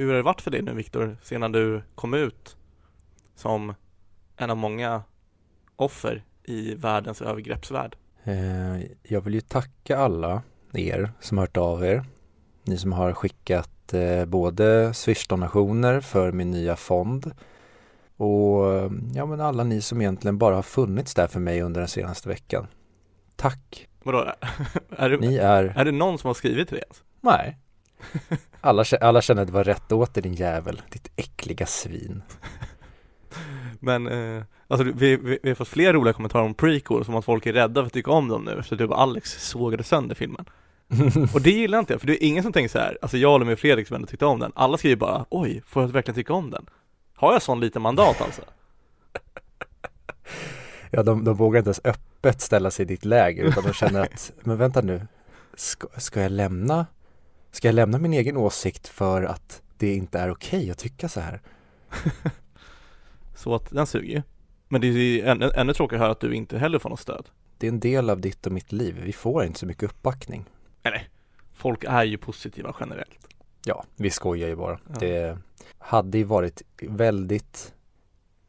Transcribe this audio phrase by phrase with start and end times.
[0.00, 2.56] Hur har det varit för dig nu Viktor, sedan du kom ut
[3.34, 3.74] som
[4.36, 5.02] en av många
[5.76, 7.96] offer i världens övergreppsvärld?
[8.24, 10.42] Eh, jag vill ju tacka alla
[10.72, 12.04] er som har hört av er.
[12.62, 17.32] Ni som har skickat eh, både Swish-donationer för min nya fond
[18.16, 18.64] och
[19.14, 22.28] ja men alla ni som egentligen bara har funnits där för mig under den senaste
[22.28, 22.66] veckan.
[23.36, 23.88] Tack!
[24.02, 24.18] Vadå,
[24.90, 27.02] är, Ni är, är det någon som har skrivit till dig ens?
[27.20, 27.58] nej.
[28.60, 32.22] Alla, alla känner att det var rätt åt dig din jävel, ditt äckliga svin.
[33.80, 37.24] Men, eh, alltså vi, vi, vi har fått fler roliga kommentarer om prequel som att
[37.24, 40.44] folk är rädda för att tycka om dem nu du och Alex sågade sönder filmen.
[41.34, 43.40] Och det gillar inte jag, för det är ingen som tänker så här, alltså jag
[43.40, 46.14] och med Fredrik som ändå tyckte om den, alla skriver bara oj, får jag verkligen
[46.14, 46.66] tycka om den?
[47.14, 48.42] Har jag sån liten mandat alltså?
[50.92, 54.00] Ja, de, de vågar inte ens öppet ställa sig i ditt läger utan de känner
[54.00, 55.06] att, men vänta nu,
[55.54, 56.86] ska, ska jag lämna,
[57.50, 61.20] ska jag lämna min egen åsikt för att det inte är okej att tycka så
[61.20, 61.40] här?
[63.34, 64.22] Så att den suger ju.
[64.68, 67.00] Men det är ju ännu, ännu tråkigare att höra att du inte heller får något
[67.00, 67.26] stöd.
[67.58, 70.44] Det är en del av ditt och mitt liv, vi får inte så mycket uppbackning.
[70.82, 71.08] Eller,
[71.52, 73.28] folk är ju positiva generellt.
[73.64, 74.78] Ja, vi skojar ju bara.
[74.88, 74.98] Ja.
[75.00, 75.38] Det
[75.78, 77.74] hade ju varit väldigt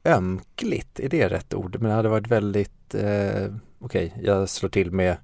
[0.05, 1.75] ömkligt, är det rätt ord?
[1.79, 5.17] Men det hade varit väldigt, eh, okej, jag slår till med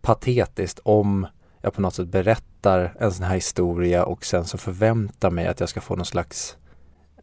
[0.00, 1.26] patetiskt om
[1.64, 5.60] jag på något sätt berättar en sån här historia och sen så förväntar mig att
[5.60, 6.56] jag ska få någon slags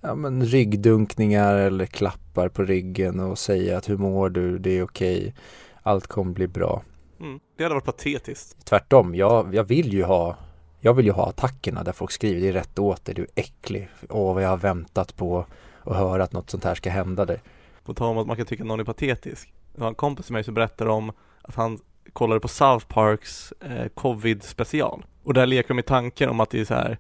[0.02, 4.84] ja, men ryggdunkningar eller klappar på ryggen och säga att hur mår du, det är
[4.84, 5.36] okej,
[5.84, 6.84] allt kommer bli bra.
[7.20, 7.40] Mm.
[7.58, 8.66] Det hade varit patetiskt.
[8.66, 10.38] Tvärtom, jag, jag vill ju ha
[10.80, 13.30] jag vill ju ha attackerna där folk skriver det är rätt åt dig, du är
[13.36, 13.90] äcklig.
[14.10, 15.46] Åh, vad jag har väntat på
[15.84, 17.42] att höra att något sånt här ska hända dig.
[17.86, 19.54] På tal om att man kan tycka att någon är patetisk.
[19.74, 21.80] Det var en kompis till mig som berättade om att han
[22.14, 25.06] kollade på South Parks eh, covid special.
[25.24, 26.98] Och där leker de med tanken om att det är så här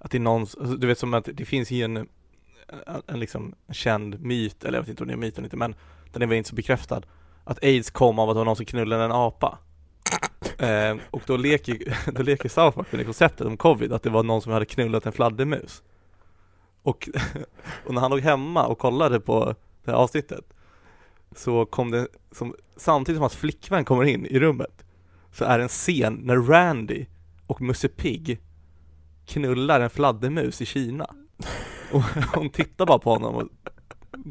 [0.00, 2.06] att det är någon, alltså, du vet som att det finns ju en, en,
[3.06, 5.74] en liksom känd myt, eller jag vet inte om det är myt eller inte, men
[6.12, 7.02] den är väl inte så bekräftad.
[7.44, 9.58] Att aids kom av att det var någon som knullade en apa.
[10.58, 14.10] Eh, och då leker, då leker South Park med det konceptet om covid, att det
[14.10, 15.82] var någon som hade knullat en fladdermus.
[16.82, 17.08] Och,
[17.86, 20.44] och när han låg hemma och kollade på det här avsnittet
[21.36, 24.84] så kom det, som, samtidigt som hans flickvän kommer in i rummet
[25.32, 27.06] så är det en scen när Randy
[27.46, 28.40] och Musse Pigg
[29.26, 31.14] knullar en fladdermus i Kina.
[31.92, 32.02] Och
[32.34, 33.48] hon tittar bara på honom och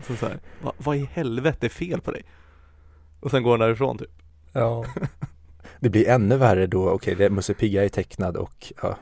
[0.07, 2.23] så, så här, Va, vad i helvete är fel på dig?
[3.19, 4.11] Och sen går hon därifrån typ.
[4.53, 4.85] Ja.
[5.79, 8.97] Det blir ännu värre då, okej, okay, Musse Pigga är tecknad och ja,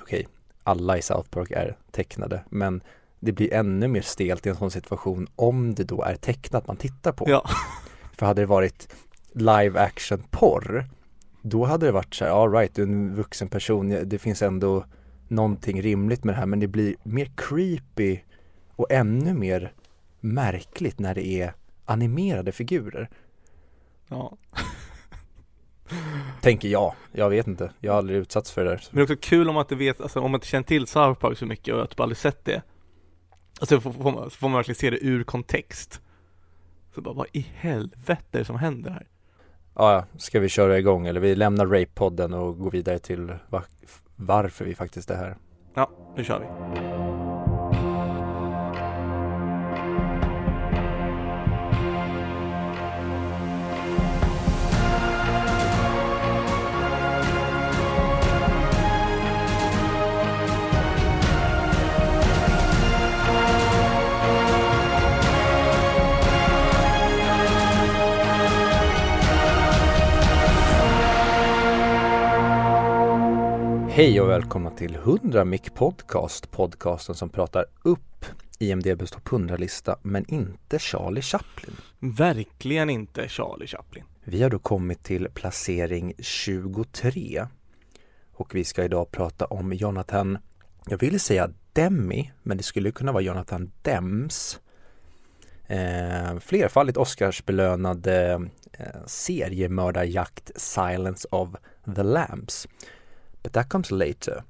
[0.00, 0.28] okej,
[0.62, 2.80] alla i South Park är tecknade, men
[3.20, 6.76] det blir ännu mer stelt i en sån situation om det då är tecknat man
[6.76, 7.24] tittar på.
[7.28, 7.48] Ja.
[8.12, 8.88] För hade det varit
[9.32, 10.84] live action porr,
[11.42, 14.42] då hade det varit så här, all right, du är en vuxen person, det finns
[14.42, 14.84] ändå
[15.28, 18.20] någonting rimligt med det här, men det blir mer creepy
[18.76, 19.72] och ännu mer
[20.20, 21.52] märkligt när det är
[21.84, 23.10] animerade figurer.
[24.08, 24.36] Ja.
[26.40, 28.82] Tänker jag, jag vet inte, jag har aldrig utsatts för det där.
[28.90, 30.86] Men det är också kul om att du vet, alltså om man inte känner till
[30.86, 32.62] South Park så mycket och att du aldrig sett det
[33.60, 36.00] Alltså får, får, man, så får man verkligen se det ur kontext
[36.94, 39.06] Så bara, vad i helvete är det som händer här?
[39.74, 43.64] Ja, ja, ska vi köra igång eller vi lämnar Rape-podden och går vidare till va-
[44.16, 45.36] varför vi faktiskt är här.
[45.74, 46.46] Ja, nu kör vi
[73.96, 78.24] Hej och välkomna till 100 Mic Podcast, podcasten som pratar upp
[78.58, 81.76] IMDBs topp 100-lista men inte Charlie Chaplin.
[81.98, 87.46] Verkligen inte Charlie Chaplin Vi har då kommit till placering 23
[88.32, 90.38] och vi ska idag prata om Jonathan,
[90.86, 94.60] jag ville säga Demi, men det skulle kunna vara Jonathan Dems.
[95.66, 101.48] Eh, flerfaldigt Oscarsbelönade eh, seriemördarjakt Silence of
[101.94, 102.66] the Lambs.
[103.46, 104.42] But that comes later.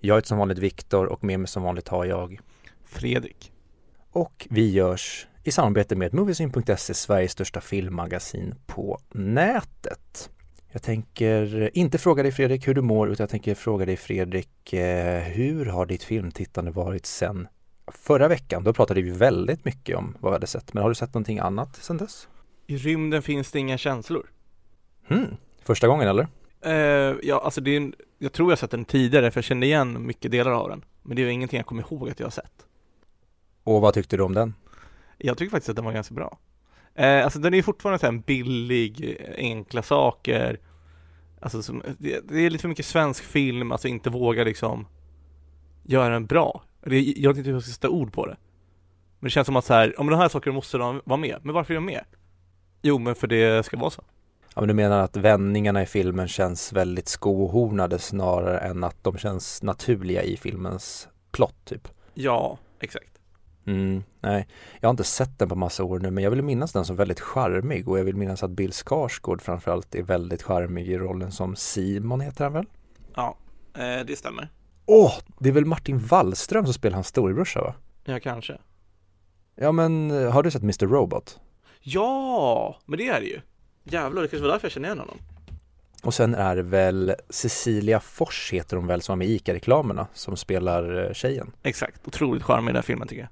[0.00, 2.40] Jag heter som vanligt Viktor och med mig som vanligt har jag
[2.84, 3.52] Fredrik
[4.10, 10.30] och vi görs i samarbete med Moviesin.se, Sveriges största filmmagasin på nätet.
[10.72, 14.72] Jag tänker inte fråga dig Fredrik hur du mår utan jag tänker fråga dig Fredrik
[14.72, 17.48] eh, hur har ditt filmtittande varit sen
[17.92, 18.64] förra veckan?
[18.64, 21.38] Då pratade vi väldigt mycket om vad vi hade sett men har du sett någonting
[21.38, 22.28] annat sen dess?
[22.66, 24.26] I rymden finns det inga känslor
[25.08, 25.36] Hmm.
[25.62, 26.28] Första gången eller?
[26.60, 29.66] eh, Ja, alltså det är en, jag tror jag sett den tidigare för jag kände
[29.66, 32.30] igen mycket delar av den Men det är ingenting jag kommer ihåg att jag har
[32.30, 32.66] sett.
[33.64, 34.54] Och vad tyckte du om den?
[35.18, 36.38] Jag tycker faktiskt att den var ganska bra.
[36.94, 40.60] Eh, alltså den är fortfarande så här billig, enkla saker.
[41.40, 44.86] Alltså som, det, det är lite för mycket svensk film, alltså inte våga liksom
[45.82, 46.62] göra den bra.
[46.80, 48.36] Det, jag vet inte hur jag ska sätta ord på det.
[49.18, 51.38] Men det känns som att så här, om de här sakerna måste de vara med.
[51.42, 52.04] Men varför är de med?
[52.82, 54.04] Jo, men för det ska vara så.
[54.56, 59.18] Ja, men du menar att vändningarna i filmen känns väldigt skohornade snarare än att de
[59.18, 61.88] känns naturliga i filmens plott typ?
[62.14, 63.18] Ja, exakt.
[63.66, 64.48] Mm, nej,
[64.80, 66.96] jag har inte sett den på massa år nu men jag vill minnas den som
[66.96, 71.32] väldigt charmig och jag vill minnas att Bill Skarsgård framförallt är väldigt charmig i rollen
[71.32, 72.66] som Simon heter han väl?
[73.14, 73.36] Ja,
[73.74, 74.48] eh, det stämmer.
[74.86, 77.74] Åh, oh, det är väl Martin Wallström som spelar hans storebrorsa va?
[78.04, 78.58] Ja, kanske.
[79.54, 81.40] Ja men, eh, har du sett Mr Robot?
[81.80, 83.40] Ja, men det är det ju.
[83.90, 85.18] Jävlar, det kanske var därför jag känner igen honom.
[86.02, 90.06] Och sen är det väl Cecilia Fors heter hon väl som var med i ICA-reklamerna
[90.14, 91.52] som spelar eh, tjejen.
[91.62, 93.28] Exakt, otroligt charmig i den här filmen tycker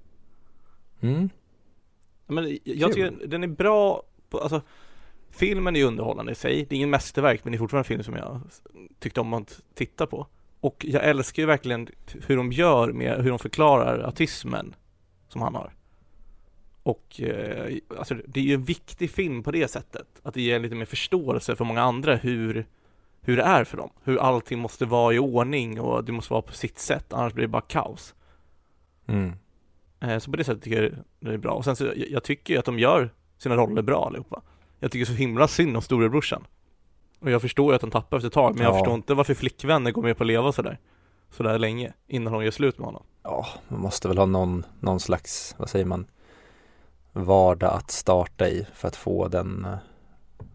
[1.01, 1.11] jag.
[1.11, 1.31] Mm.
[2.27, 4.62] Men jag tycker den är bra på, alltså
[5.31, 7.89] Filmen är ju underhållande i sig, det är ingen mästerverk men det är fortfarande en
[7.89, 8.41] film som jag
[8.99, 10.27] tyckte om att titta på.
[10.61, 11.89] Och jag älskar ju verkligen
[12.27, 14.75] hur de gör med, hur de förklarar autismen
[15.29, 15.73] som han har.
[16.85, 20.61] Och eh, alltså det är ju en viktig film på det sättet, att det ger
[20.61, 22.67] lite mer förståelse för många andra hur,
[23.21, 23.91] hur det är för dem.
[24.03, 27.45] Hur allting måste vara i ordning och det måste vara på sitt sätt, annars blir
[27.45, 28.15] det bara kaos.
[29.07, 29.33] Mm.
[30.01, 31.53] Eh, så på det sättet tycker jag det är bra.
[31.53, 34.43] Och sen så, jag, tycker ju att de gör sina roller bra allihopa.
[34.81, 36.47] Jag tycker så himla synd om storebrorsan.
[37.21, 39.35] Och jag förstår ju att han tappar efter ett tag, men jag förstår inte varför
[39.35, 40.79] flickvänner går med på att leva sådär,
[41.31, 43.03] sådär länge, innan hon gör slut med honom.
[43.23, 46.07] Ja, man måste väl ha någon, någon slags, vad säger man,
[47.15, 49.77] vardag att starta i för att få den, eh,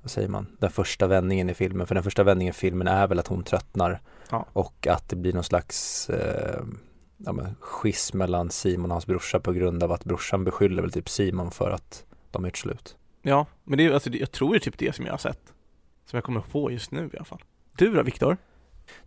[0.02, 1.88] vad säger man, den första vändningen i filmen.
[1.88, 4.02] För den första vändningen i filmen är väl att hon tröttnar
[4.32, 4.46] ja.
[4.54, 6.64] och att det blir någon slags eh,
[7.18, 11.10] ja, schism mellan Simon och hans brorsa på grund av att brorsan beskyller väl typ
[11.10, 12.96] Simon för att de är slut.
[13.22, 15.54] Ja, men det är alltså, jag tror det är typ det som jag har sett.
[16.06, 17.44] Som jag kommer på just nu i alla fall.
[17.78, 18.38] Du då Viktor?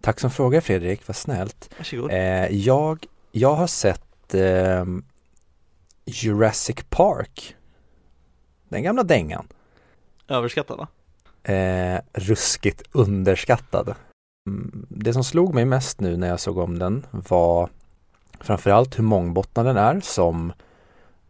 [0.01, 1.71] Tack som frågar Fredrik, vad snällt.
[1.79, 2.11] Varsågod.
[2.11, 4.85] Eh, jag, jag har sett eh,
[6.05, 7.57] Jurassic Park.
[8.69, 9.47] Den gamla dängan.
[10.29, 10.89] Överskattad va?
[11.53, 13.95] Eh, ruskigt underskattad.
[14.49, 17.71] Mm, det som slog mig mest nu när jag såg om den var
[18.41, 20.53] framförallt hur mångbottnad den är som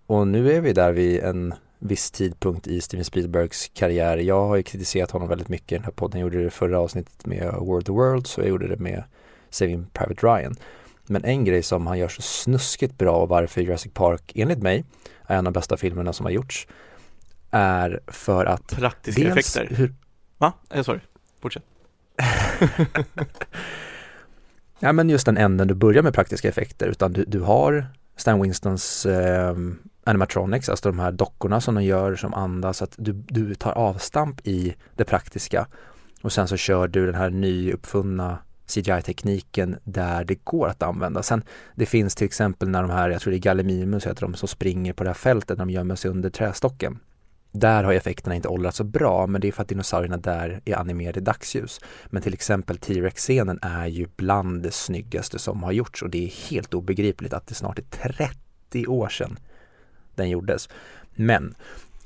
[0.06, 4.16] och nu är vi där vid en viss tidpunkt i Steven Spielbergs karriär.
[4.16, 6.20] Jag har ju kritiserat honom väldigt mycket i den här podden.
[6.20, 9.04] Jag gjorde det förra avsnittet med World of Worlds och jag gjorde det med
[9.50, 10.56] Saving Private Ryan.
[11.06, 14.84] Men en grej som han gör så snuskigt bra och varför Jurassic Park enligt mig
[15.26, 16.66] är en av de bästa filmerna som har gjorts
[17.50, 19.76] är för att Praktiska effekter.
[19.76, 19.94] Hur...
[20.38, 20.52] Va?
[20.70, 21.00] Eh, sorry,
[21.40, 21.62] fortsätt.
[24.78, 28.42] ja men just den änden du börjar med praktiska effekter utan du, du har Stan
[28.42, 29.56] Winstons eh,
[30.04, 34.46] animatronics, alltså de här dockorna som de gör som andas, att du, du tar avstamp
[34.46, 35.66] i det praktiska
[36.22, 38.38] och sen så kör du den här nyuppfunna
[38.74, 41.22] CGI-tekniken där det går att använda.
[41.22, 41.42] Sen
[41.74, 44.48] det finns till exempel när de här, jag tror det är Gallimimus heter de, som
[44.48, 46.98] springer på det här fältet när de gömmer sig under trästocken.
[47.54, 50.76] Där har effekterna inte åldrats så bra, men det är för att dinosaurierna där är
[50.76, 51.80] animerade i dagsljus.
[52.06, 56.50] Men till exempel T-Rex-scenen är ju bland det snyggaste som har gjorts och det är
[56.50, 59.38] helt obegripligt att det snart är 30 år sedan
[60.14, 60.68] den gjordes.
[61.14, 61.54] Men,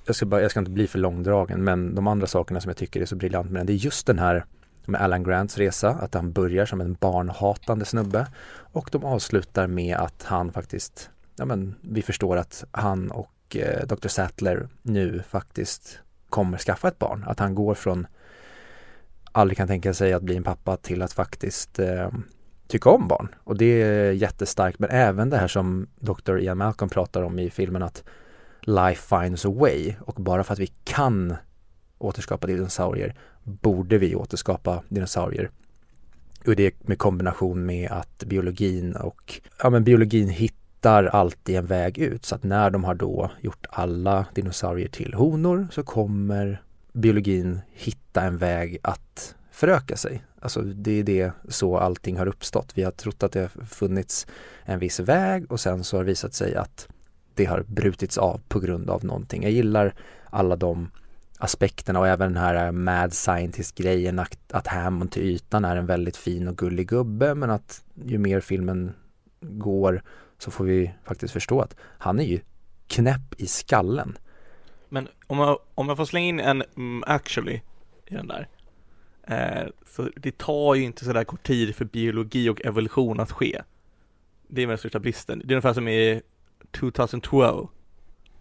[0.06, 2.76] jag ska, bara, jag ska inte bli för långdragen, men de andra sakerna som jag
[2.76, 4.44] tycker är så briljant med den, det är just den här
[4.88, 8.26] med Alan Grants resa, att han börjar som en barnhatande snubbe
[8.72, 13.86] och de avslutar med att han faktiskt, ja men vi förstår att han och eh,
[13.86, 14.08] Dr.
[14.08, 17.24] Sattler nu faktiskt kommer skaffa ett barn.
[17.26, 18.06] Att han går från
[19.32, 22.08] aldrig kan tänka sig att bli en pappa till att faktiskt eh,
[22.66, 23.34] tycka om barn.
[23.44, 24.78] Och det är jättestarkt.
[24.78, 26.38] Men även det här som Dr.
[26.38, 28.04] Ian Malcolm pratar om i filmen att
[28.60, 29.94] life finds a way.
[30.00, 31.36] Och bara för att vi kan
[31.98, 35.50] återskapa dinosaurier borde vi återskapa dinosaurier.
[36.46, 41.98] Och det med kombination med att biologin och ja men biologin hittar alltid en väg
[41.98, 46.62] ut så att när de har då gjort alla dinosaurier till honor så kommer
[46.92, 50.24] biologin hitta en väg att föröka sig.
[50.40, 52.72] Alltså det är det så allting har uppstått.
[52.74, 54.26] Vi har trott att det har funnits
[54.64, 56.88] en viss väg och sen så har det visat sig att
[57.34, 59.42] det har brutits av på grund av någonting.
[59.42, 59.94] Jag gillar
[60.30, 60.90] alla de
[61.38, 65.86] aspekterna och även den här eh, mad scientist-grejen att, att Hammond till ytan är en
[65.86, 68.92] väldigt fin och gullig gubbe men att ju mer filmen
[69.40, 70.02] går
[70.38, 72.40] så får vi faktiskt förstå att han är ju
[72.86, 74.18] knäpp i skallen.
[74.88, 77.60] Men om jag, om jag får slänga in en mm, actually
[78.06, 78.48] i den där
[79.22, 83.62] eh, så det tar ju inte sådär kort tid för biologi och evolution att ske.
[84.48, 85.38] Det är den största bristen.
[85.38, 86.22] Det är ungefär som i
[86.70, 87.66] 2012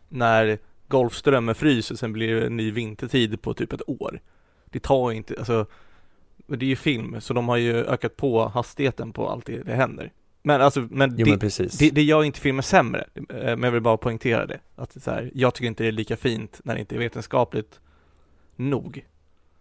[0.09, 4.19] när Golfströmmen fryser, sen blir det en ny vintertid på typ ett år.
[4.65, 5.65] Det tar inte, alltså
[6.47, 9.75] det är ju film, så de har ju ökat på hastigheten på allt det, det
[9.75, 10.11] händer.
[10.41, 13.71] Men alltså, men, Jo det, men det, det gör inte filmen sämre, eh, men jag
[13.71, 14.59] vill bara poängtera det.
[14.75, 17.79] Att så här, jag tycker inte det är lika fint när det inte är vetenskapligt
[18.55, 19.05] nog.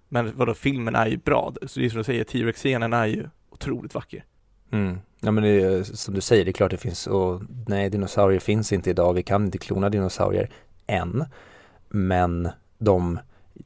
[0.08, 1.54] Men vadå, filmen är ju bra.
[1.66, 4.24] Så det är som du säger, T-Rex-scenen är ju otroligt vacker.
[4.70, 4.98] Mm.
[5.20, 8.40] Ja men det är, som du säger, det är klart det finns och nej dinosaurier
[8.40, 10.50] finns inte idag, vi kan inte klona dinosaurier
[10.86, 11.24] än.
[11.88, 12.48] Men
[12.78, 13.18] de,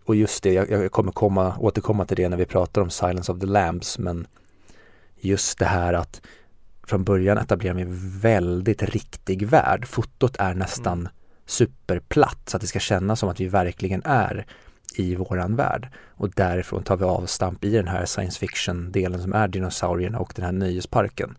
[0.04, 3.32] och just det, jag, jag kommer komma, återkomma till det när vi pratar om Silence
[3.32, 4.26] of the Lambs, men
[5.16, 6.20] just det här att
[6.86, 9.86] från början etablerar vi en väldigt riktig värld.
[9.86, 11.12] Fotot är nästan Mm.
[11.46, 14.46] superplatt så att det ska kännas som att vi verkligen är
[14.94, 15.88] i våran värld.
[16.06, 20.44] Och därifrån tar vi avstamp i den här science fiction-delen som är dinosaurierna och den
[20.44, 21.36] här nöjesparken.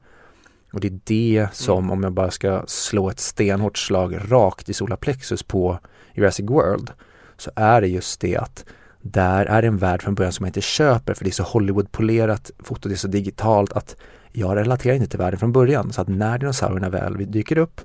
[0.71, 1.91] Och det är det som, Mm.
[1.91, 5.79] om jag bara ska slå ett stenhårt slag rakt i solarplexus på
[6.13, 6.91] Jurassic World,
[7.37, 8.65] så är det just det att
[9.01, 12.51] där är en värld från början som jag inte köper för det är så Hollywood-polerat,
[12.59, 13.95] fotot är så digitalt att
[14.31, 15.93] jag relaterar inte till världen från början.
[15.93, 17.81] Så att när dinosaurierna väl dyker upp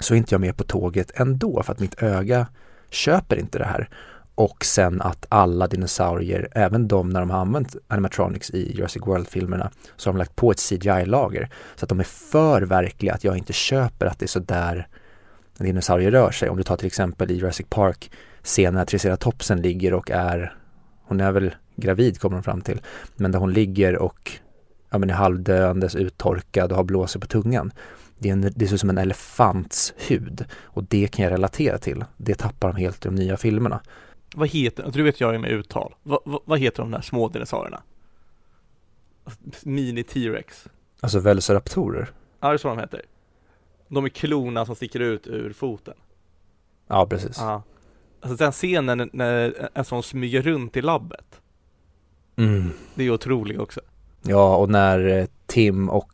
[0.00, 2.46] så är inte jag med på tåget ändå för att mitt öga
[2.90, 3.88] köper inte det här.
[4.36, 9.70] Och sen att alla dinosaurier, även de när de har använt animatronics i Jurassic World-filmerna,
[9.96, 11.50] så har de lagt på ett CGI-lager.
[11.76, 14.88] Så att de är för verkliga att jag inte köper att det är så där
[15.58, 16.48] dinosaurier rör sig.
[16.48, 18.10] Om du tar till exempel i Jurassic Park
[18.42, 20.54] scenen när triceratopsen ligger och är,
[21.02, 22.80] hon är väl gravid kommer de fram till,
[23.16, 24.32] men där hon ligger och
[24.90, 27.72] ja, men är halvdöendes, uttorkad och har blåsor på tungan.
[28.18, 31.78] Det, är en, det ser ut som en elefants hud och det kan jag relatera
[31.78, 32.04] till.
[32.16, 33.80] Det tappar de helt i de nya filmerna.
[34.36, 35.94] Vad heter, alltså, du vet jag är med uttal.
[36.02, 37.82] Vad, vad, vad heter de där små dinosaurierna?
[39.62, 40.66] Mini T-Rex.
[41.00, 42.10] Alltså velociraptorer.
[42.40, 43.02] Ja, det är så de heter.
[43.88, 45.94] De är klorna som sticker ut ur foten.
[46.86, 47.38] Ja, precis.
[47.38, 47.62] Ja.
[48.20, 51.40] Alltså den scenen när en sån smyger runt i labbet.
[52.36, 52.70] Mm.
[52.94, 53.80] Det är otroligt också.
[54.22, 56.12] Ja, och när eh, Tim och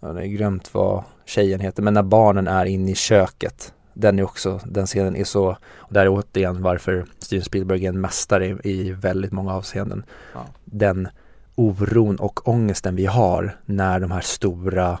[0.00, 3.74] jag har glömt vad tjejen heter, men när barnen är inne i köket.
[3.94, 7.88] Den är också, den scenen är så, och där är återigen varför Steven Spielberg är
[7.88, 10.04] en mästare i, i väldigt många avseenden.
[10.34, 10.46] Ja.
[10.64, 11.08] Den
[11.54, 14.98] oron och ångesten vi har när de här stora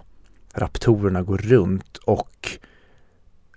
[0.54, 2.58] raptorerna går runt och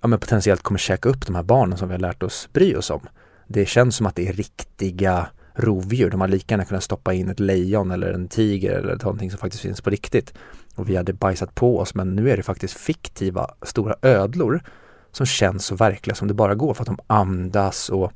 [0.02, 2.76] ja, men potentiellt kommer käka upp de här barnen som vi har lärt oss bry
[2.76, 3.02] oss om.
[3.48, 6.10] Det känns som att det är riktiga rovdjur.
[6.10, 9.40] De har lika gärna kunnat stoppa in ett lejon eller en tiger eller någonting som
[9.40, 10.34] faktiskt finns på riktigt.
[10.76, 14.62] Och vi hade bajsat på oss men nu är det faktiskt fiktiva stora ödlor
[15.12, 18.12] som känns så verkliga som det bara går för att de andas och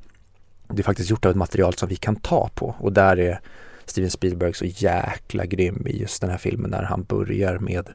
[0.68, 3.40] det är faktiskt gjort av ett material som vi kan ta på och där är
[3.86, 7.90] Steven Spielberg så jäkla grym i just den här filmen när han börjar med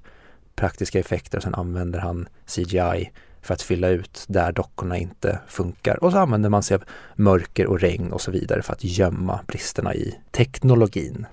[0.57, 3.11] praktiska effekter och sen använder han CGI
[3.43, 6.85] för att fylla ut där dockorna inte funkar och så använder man sig av
[7.15, 11.26] mörker och regn och så vidare för att gömma bristerna i teknologin.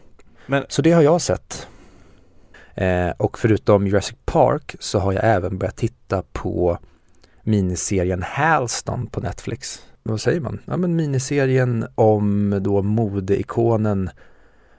[0.45, 1.67] Men- Så det har jag sett.
[2.75, 6.77] Eh, och förutom Jurassic Park så har jag även börjat titta på
[7.43, 9.79] miniserien Halston på Netflix.
[10.03, 10.59] Vad säger man?
[10.65, 14.09] Ja men miniserien om då modeikonen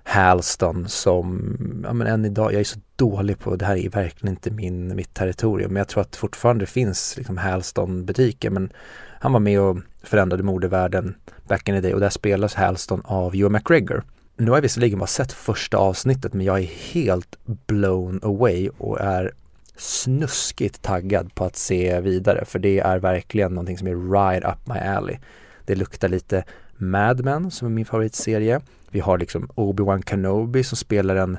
[0.07, 4.35] Halston som, ja men än idag, jag är så dålig på, det här är verkligen
[4.35, 8.73] inte min, mitt territorium, men jag tror att fortfarande finns liksom Halston butiker, men
[9.21, 11.15] han var med och förändrade modevärlden
[11.49, 14.03] back in the day och där spelas Halston av Joe McGregor.
[14.37, 19.01] Nu har jag visserligen bara sett första avsnittet men jag är helt blown away och
[19.01, 19.33] är
[19.77, 24.67] snuskigt taggad på att se vidare för det är verkligen någonting som är right up
[24.67, 25.19] my alley.
[25.65, 26.45] Det luktar lite
[26.77, 28.61] Mad Men som är min favoritserie.
[28.91, 31.39] Vi har liksom Obi-Wan Kenobi som spelar en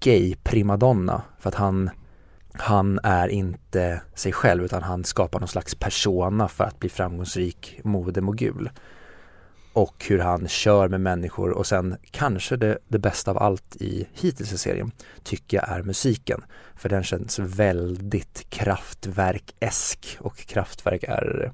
[0.00, 1.90] gay primadonna för att han
[2.60, 7.80] han är inte sig själv utan han skapar någon slags persona för att bli framgångsrik
[7.84, 8.70] modemogul.
[8.74, 8.78] Och
[10.08, 14.52] hur han kör med människor och sen kanske det, det bästa av allt i hittills
[14.52, 14.92] i serien
[15.22, 16.44] tycker jag är musiken.
[16.76, 21.52] För den känns väldigt kraftverk-esk och kraftverk är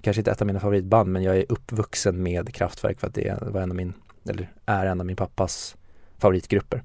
[0.00, 3.38] kanske inte ett av mina favoritband men jag är uppvuxen med kraftverk för att det
[3.42, 3.92] var en av min,
[4.28, 5.76] eller är en av min pappas
[6.18, 6.82] favoritgrupper.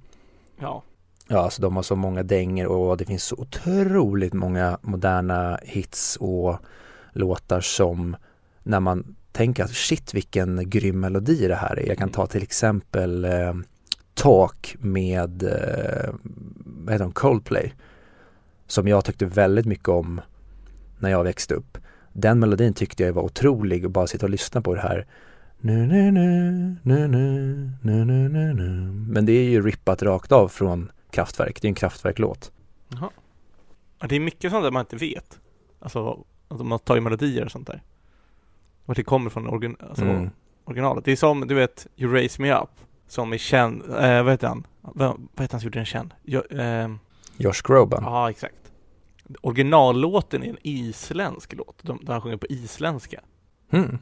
[0.60, 0.84] Ja.
[1.28, 6.18] Ja, alltså de har så många dänger och det finns så otroligt många moderna hits
[6.18, 6.58] och
[7.14, 8.16] låtar som
[8.64, 11.88] när man tänker att shit vilken grym melodi det här är.
[11.88, 13.54] Jag kan ta till exempel eh,
[14.14, 16.14] Talk med eh,
[16.56, 17.74] vad heter de, Coldplay
[18.68, 20.22] som jag tyckte väldigt mycket om
[21.00, 21.78] när jag växte upp.
[22.14, 25.06] Den melodin tyckte jag var otrolig och bara sitta och lyssna på det här
[25.64, 28.92] nu, nu, nu, nu, nu, nu, nu, nu, nu.
[28.92, 32.52] Men det är ju rippat rakt av från Kraftwerk, det är en Kraftwerk-låt.
[32.88, 33.10] Jaha.
[34.00, 35.40] Ja, det är mycket sånt där man inte vet.
[35.80, 37.82] Alltså, alltså man tar ju melodier och sånt där.
[38.92, 40.30] Vart det kommer från origin alltså, Mm.
[40.66, 41.06] originalet.
[41.06, 42.70] Det är som, du vet, You Raise Me Up.
[43.08, 44.68] Som är känd, eh, vad heter han?
[44.82, 46.14] Vad, vad heter han som gjorde den känd?
[46.24, 47.00] Jo, ehm,
[47.38, 48.04] Josh Groban.
[48.04, 48.56] Ja, exakt.
[49.42, 53.22] Originallåten är en isländsk låt, de- där han sjunger på isländska.
[53.72, 53.98] Mm.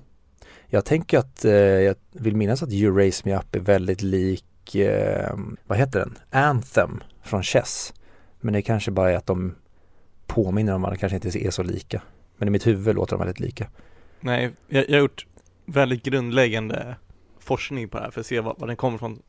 [0.68, 4.76] Jag tänker att, eh, jag vill minnas att You Raise Me Up är väldigt lik,
[4.76, 5.36] eh,
[5.68, 6.18] vad heter den?
[6.30, 7.94] Anthem från Chess.
[8.40, 9.56] Men det kanske bara är att de
[10.28, 12.02] påminner om varandra, kanske inte är så lika.
[12.38, 13.68] Men i mitt huvud låter de väldigt lika.
[14.20, 15.26] Nej, jag, jag har gjort
[15.66, 16.96] väldigt grundläggande
[17.40, 19.22] forskning på det här för att se vad, vad den kommer från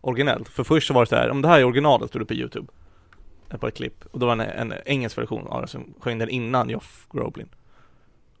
[0.00, 0.48] originellt.
[0.48, 2.34] För först så var det så här, om det här är originalet stod det på
[2.34, 2.72] Youtube.
[3.50, 4.04] Ett par klipp.
[4.10, 7.06] Och då var det en, en engelsk version av det som sjöng den innan Joff
[7.12, 7.48] Groblin.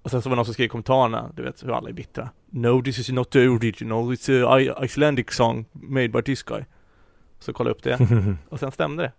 [0.02, 1.92] Och sen så var det någon som skrev i kommentarerna, du vet hur alla är
[1.92, 2.30] bittra.
[2.50, 6.64] No this is not the original, it's a Icelandic song made by this guy.
[7.38, 7.98] Så kolla upp det.
[8.48, 9.12] Och sen stämde det.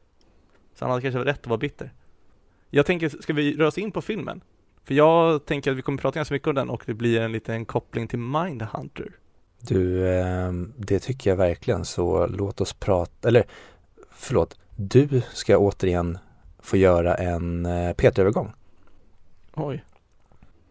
[0.75, 1.93] Så han hade kanske rätt att vara bitter.
[2.69, 4.41] Jag tänker, ska vi röra oss in på filmen?
[4.83, 7.31] För jag tänker att vi kommer prata ganska mycket om den och det blir en
[7.31, 9.11] liten koppling till Mindhunter.
[9.59, 13.43] Du, eh, det tycker jag verkligen så låt oss prata, eller
[14.11, 16.17] förlåt, du ska återigen
[16.59, 18.53] få göra en eh, Peter-övergång.
[19.53, 19.83] Oj.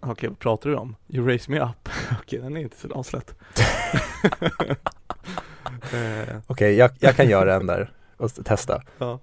[0.00, 0.97] Okej, vad pratar du om?
[1.09, 1.88] You raise me up.
[2.21, 3.35] Okej, den är inte så aslätt.
[6.47, 8.83] Okej, jag, jag kan göra en där och testa.
[8.99, 9.19] ja.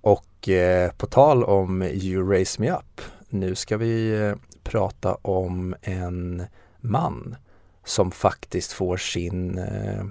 [0.00, 5.74] Och eh, på tal om You Raise Me Up, nu ska vi eh, prata om
[5.82, 6.46] en
[6.80, 7.36] man
[7.84, 10.04] som faktiskt får sin, eh,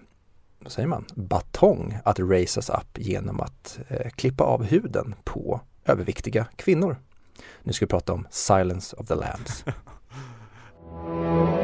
[0.60, 6.46] vad säger man, batong att raisas up genom att eh, klippa av huden på överviktiga
[6.56, 6.98] kvinnor.
[7.64, 9.64] Nu ska vi prata om Silence of the Lambs.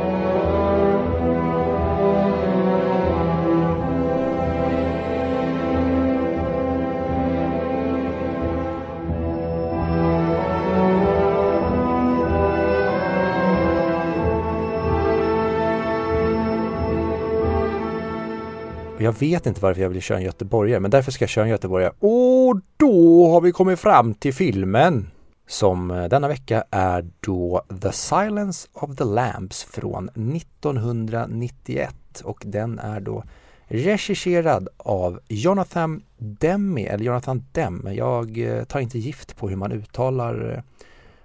[19.01, 21.45] Och jag vet inte varför jag vill köra en göteborgare, men därför ska jag köra
[21.45, 21.93] en göteborgare.
[21.99, 25.11] Och då har vi kommit fram till filmen
[25.47, 32.79] som eh, denna vecka är då The Silence of the Lambs från 1991 och den
[32.79, 33.23] är då
[33.63, 37.93] regisserad av Jonathan Demme, eller Jonathan Demme.
[37.93, 40.59] Jag eh, tar inte gift på hur man uttalar eh,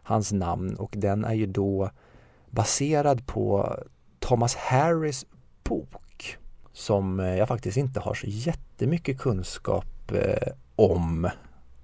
[0.02, 1.90] hans namn och den är ju då
[2.50, 3.76] baserad på
[4.18, 5.26] Thomas Harris
[5.64, 5.88] bok
[6.76, 11.30] som eh, jag faktiskt inte har så jättemycket kunskap eh, om,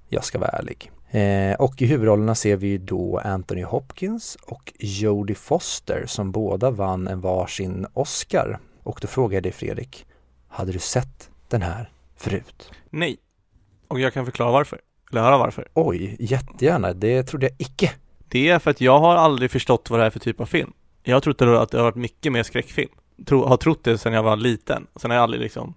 [0.09, 0.91] jag ska vara ärlig.
[1.11, 7.09] Eh, och i huvudrollerna ser vi då Anthony Hopkins och Jodie Foster som båda vann
[7.09, 8.59] en varsin Oscar.
[8.83, 10.07] Och då frågar jag dig Fredrik,
[10.49, 12.71] hade du sett den här förut?
[12.91, 13.19] Nej.
[13.89, 14.81] Och jag kan förklara varför.
[15.11, 15.69] Eller höra varför.
[15.75, 17.93] Oj, jättegärna, det trodde jag icke.
[18.29, 20.73] Det är för att jag har aldrig förstått vad det är för typ av film.
[21.03, 22.91] Jag trott att det har varit mycket mer skräckfilm.
[23.27, 24.87] Tro, har trott det sedan jag var liten.
[24.97, 25.75] Sen har jag aldrig liksom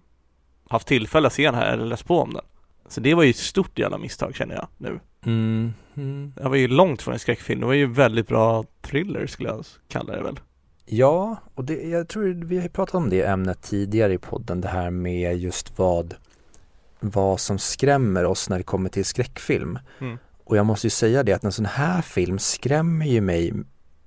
[0.69, 2.43] haft tillfälle att se den här eller läst på om den.
[2.87, 4.99] Så det var ju ett stort jävla misstag känner jag nu.
[5.25, 6.33] Mm, mm.
[6.41, 7.59] Jag var ju långt från en skräckfilm.
[7.59, 10.39] Det var ju väldigt bra thriller skulle jag kalla det väl.
[10.85, 14.67] Ja, och det, jag tror vi har pratat om det ämnet tidigare i podden, det
[14.67, 16.15] här med just vad,
[16.99, 19.79] vad som skrämmer oss när det kommer till skräckfilm.
[19.99, 20.17] Mm.
[20.43, 23.53] Och jag måste ju säga det att en sån här film skrämmer ju mig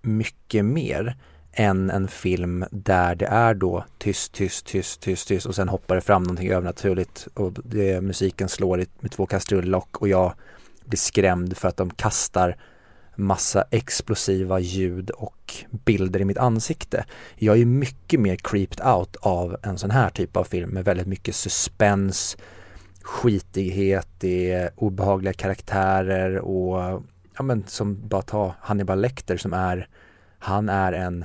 [0.03, 1.16] mycket mer
[1.52, 5.94] än en film där det är då tyst, tyst, tyst, tyst, tyst och sen hoppar
[5.94, 10.34] det fram någonting övernaturligt och det, musiken slår i, med två kastrullock och jag
[10.84, 12.56] blir skrämd för att de kastar
[13.16, 17.04] massa explosiva ljud och bilder i mitt ansikte.
[17.37, 21.06] Jag är mycket mer creeped out av en sån här typ av film med väldigt
[21.06, 22.37] mycket suspens,
[23.02, 27.02] skitighet, det är obehagliga karaktärer och
[27.37, 29.88] ja men som bara ta Hannibal Lecter som är,
[30.38, 31.24] han är en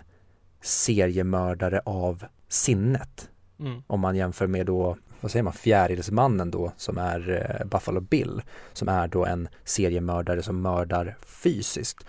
[0.63, 3.30] seriemördare av sinnet.
[3.60, 3.84] Mm.
[3.88, 8.41] Om man jämför med då, vad säger man, fjärilsmannen då som är eh, Buffalo Bill
[8.73, 12.06] som är då en seriemördare som mördar fysiskt.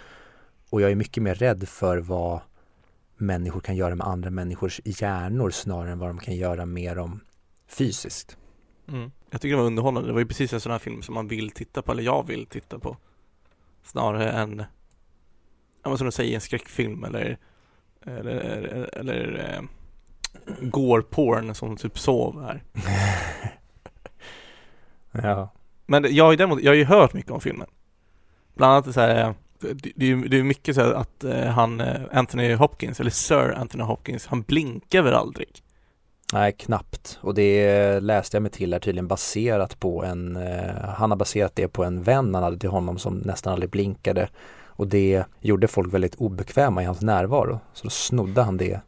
[0.71, 2.41] Och jag är mycket mer rädd för vad
[3.17, 7.21] människor kan göra med andra människors hjärnor snarare än vad de kan göra med dem
[7.67, 8.37] fysiskt.
[8.89, 9.11] Mm.
[9.31, 10.09] Jag tycker det var underhållande.
[10.09, 12.27] Det var ju precis en sån här film som man vill titta på, eller jag
[12.27, 12.97] vill titta på.
[13.83, 14.59] Snarare än,
[15.83, 17.39] ja men som du säger, en skräckfilm eller,
[18.07, 19.63] eller, eller, eller eh,
[20.61, 22.63] gore-porn som typ sov här.
[25.23, 25.51] Ja.
[25.87, 27.67] Men jag har ju däremot, jag har ju hört mycket om filmen.
[28.55, 29.35] Bland annat så här,
[29.95, 33.55] det, är det är mycket så här att eh, han, eh, Anthony Hopkins, eller Sir
[33.57, 35.49] Anthony Hopkins, han blinkar väl aldrig?
[36.33, 37.19] Nej, knappt.
[37.21, 40.39] Och det läste jag mig till är tydligen baserat på en,
[40.97, 44.29] han har baserat det på en vän han hade till honom som nästan aldrig blinkade.
[44.77, 47.61] Och det gjorde folk väldigt obekväma i hans närvaro.
[47.73, 48.81] Så då snodde han det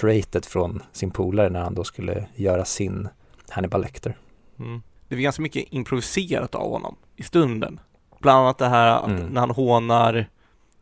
[0.00, 3.08] traitet från sin polare när han då skulle göra sin
[3.48, 4.16] Hannibal Lecter.
[4.58, 4.82] Mm.
[5.08, 7.80] Det är ganska mycket improviserat av honom i stunden.
[8.18, 9.26] Bland annat det här att Mm.
[9.26, 10.26] när han hånar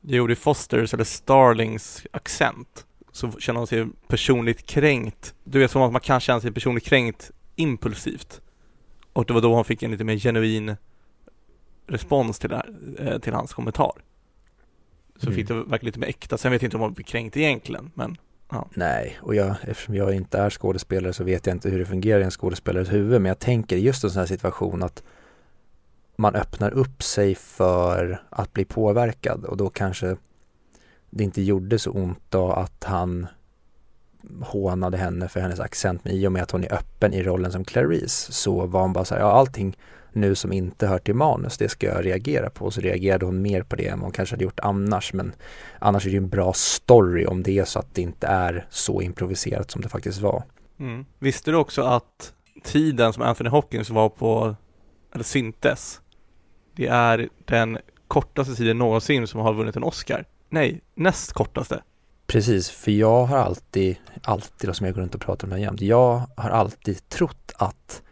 [0.01, 5.35] Jodie Fosters eller Starlings accent så känner han sig personligt kränkt.
[5.45, 8.41] Du vet som att man kan känna sig personligt kränkt impulsivt.
[9.13, 10.77] Och det var då han fick en lite mer genuin
[11.87, 13.93] respons till, här, eh, till hans kommentar.
[15.23, 15.37] Så Mm.
[15.37, 16.39] fick det verka lite mer äkta.
[16.39, 18.17] Sen vet jag inte om han blev kränkt egentligen, men
[18.75, 22.21] Nej, och jag, eftersom jag inte är skådespelare så vet jag inte hur det fungerar
[22.21, 23.21] i en skådespelares huvud.
[23.21, 25.03] Men jag tänker just en sån här situation att
[26.17, 30.17] man öppnar upp sig för att bli påverkad och då kanske
[31.11, 33.27] det inte gjorde så ont då att han
[34.43, 37.53] hånade henne för hennes accent men i och med att hon är öppen i rollen
[37.53, 39.77] som Clarice så var hon bara så här, ja allting
[40.15, 42.71] nu som inte hör till manus, det ska jag reagera på.
[42.71, 45.13] Så reagerade hon mer på det än hon kanske hade gjort annars.
[45.13, 45.33] Men
[45.79, 48.67] annars är det ju en bra story om det är så att det inte är
[48.71, 50.43] så improviserat som det faktiskt var.
[50.79, 51.05] Mm.
[51.19, 52.33] Visste du också att
[52.65, 54.57] tiden som Anthony Hopkins var på,
[55.15, 56.01] eller syntes,
[56.77, 60.25] det är den kortaste tiden någonsin som har vunnit en Oscar?
[60.49, 61.83] Nej, näst kortaste.
[62.27, 65.63] Precis, för jag har alltid, alltid som jag går runt och pratar om det här
[65.63, 68.03] jämt, jag har alltid trott att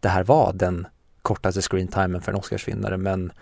[0.00, 0.86] det här var den
[1.28, 3.32] kortaste screentimern för en Oscarsvinnare men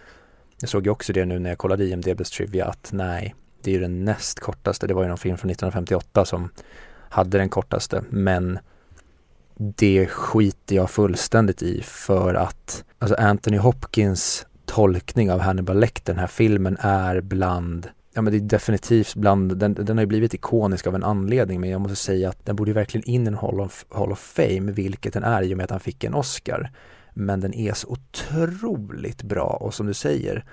[0.60, 3.74] jag såg ju också det nu när jag kollade IMDB's Trivia att nej, det är
[3.74, 6.50] ju den näst kortaste, det var ju någon film från 1958 som
[7.08, 8.58] hade den kortaste men
[9.54, 16.20] det skiter jag fullständigt i för att alltså Anthony Hopkins tolkning av Hannibal Lecter, den
[16.20, 20.34] här filmen är bland Ja men det är definitivt bland, den, den har ju blivit
[20.34, 23.26] ikonisk av en anledning men jag måste säga att den borde ju verkligen in i
[23.26, 26.04] en Hall of, Hall of Fame, vilket den är i och med att han fick
[26.04, 26.70] en Oscar.
[27.18, 30.44] Men den är så otroligt bra och som du säger,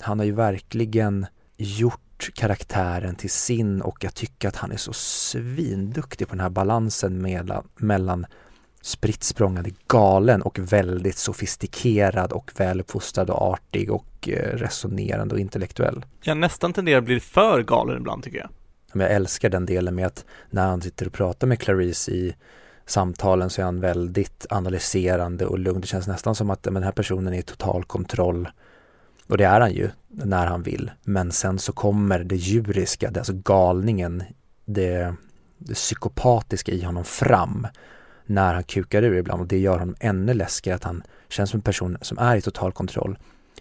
[0.00, 4.92] han har ju verkligen gjort karaktären till sin och jag tycker att han är så
[4.92, 8.26] svinduktig på den här balansen mellan, mellan
[8.82, 16.04] spritt språngande galen och väldigt sofistikerad och väluppfostrad och artig och eh, resonerande och intellektuell.
[16.22, 18.50] Jag nästan tenderar att bli för galen ibland tycker jag.
[18.92, 22.34] Men jag älskar den delen med att när han sitter och pratar med Clarice i
[22.90, 25.80] samtalen så är han väldigt analyserande och lugn.
[25.80, 28.48] Det känns nästan som att men, den här personen är i total kontroll.
[29.26, 30.90] Och det är han ju när han vill.
[31.02, 34.22] Men sen så kommer det djuriska, det, alltså galningen,
[34.64, 35.14] det,
[35.58, 37.66] det psykopatiska i honom fram
[38.26, 41.58] när han kukar ur ibland och det gör honom ännu läskigare att han känns som
[41.58, 43.18] en person som är i total kontroll.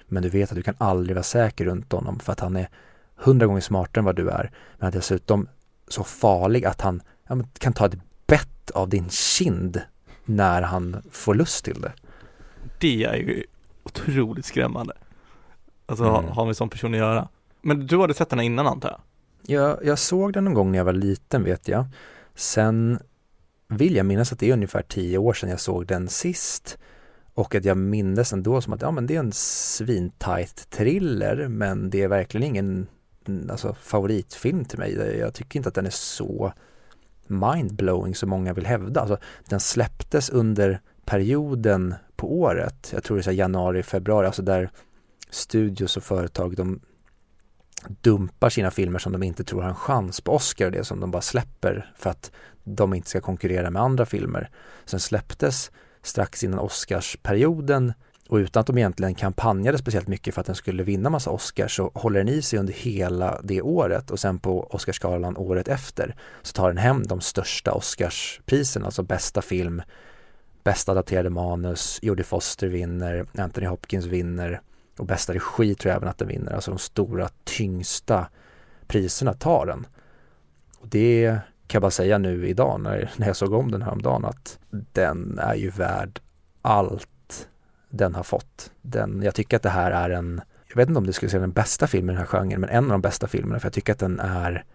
[0.08, 2.70] Men du vet att du kan aldrig vara säker runt honom för att han är
[3.16, 4.52] hundra gånger smartare än vad du är.
[4.78, 5.48] Men dessutom
[5.88, 9.82] så farlig att han ja, kan ta ett bett av din kind
[10.26, 11.94] när han får lust till det.
[12.80, 13.44] Det är ju
[13.84, 14.94] otroligt skrämmande.
[15.86, 16.16] Alltså Mm.
[16.26, 17.28] ha, ha med sån person att göra.
[17.62, 19.02] Men du hade sett den här innan antar jag?
[19.60, 21.86] Jag, jag såg den någon gång när jag var liten vet jag.
[22.36, 23.00] Sen
[23.68, 26.78] vill jag minnas att det är ungefär tio år sedan jag såg den sist.
[27.34, 31.90] Och att jag minns ändå som att ja men det är en svintajt thriller men
[31.90, 32.88] det är verkligen ingen
[33.28, 35.18] mm, alltså, favoritfilm till mig.
[35.20, 36.54] Jag tycker inte att den är så
[37.30, 39.02] mindblowing som många vill hävda.
[39.02, 39.18] Alltså,
[39.50, 44.70] den släpptes under perioden på året, jag tror det är januari, februari, alltså där
[45.30, 46.82] studios och företag de
[48.02, 51.00] dumpar sina filmer som de inte tror har en chans på Oscar och det som
[51.00, 52.32] de bara släpper för att
[52.64, 54.50] de inte ska konkurrera med andra filmer.
[54.86, 57.94] Sen släpptes strax innan Oscarsperioden
[58.30, 61.76] och utan att de egentligen kampanjade speciellt mycket för att den skulle vinna massa Oscars
[61.76, 66.16] så håller den i sig under hela det året och sen på Oscarsgalan året efter
[66.42, 69.82] så tar den hem de största Oscarspriserna, alltså bästa film,
[70.64, 74.62] bästa adapterade manus, Jodie Foster vinner, Anthony Hopkins vinner
[74.98, 78.30] och bästa regi tror jag även att den vinner, alltså de stora tyngsta
[78.88, 79.88] priserna tar den.
[80.80, 83.92] Och det kan jag bara säga nu idag när, när jag såg om den här
[83.92, 86.20] om dagen att den är ju värd
[86.62, 87.08] allt
[87.90, 88.72] den har fått.
[88.82, 91.42] Den, jag tycker att det här är en, jag vet inte om det skulle säga
[91.42, 93.74] den bästa filmen i den här genren, men en av de bästa filmerna för jag
[93.74, 94.66] tycker att den är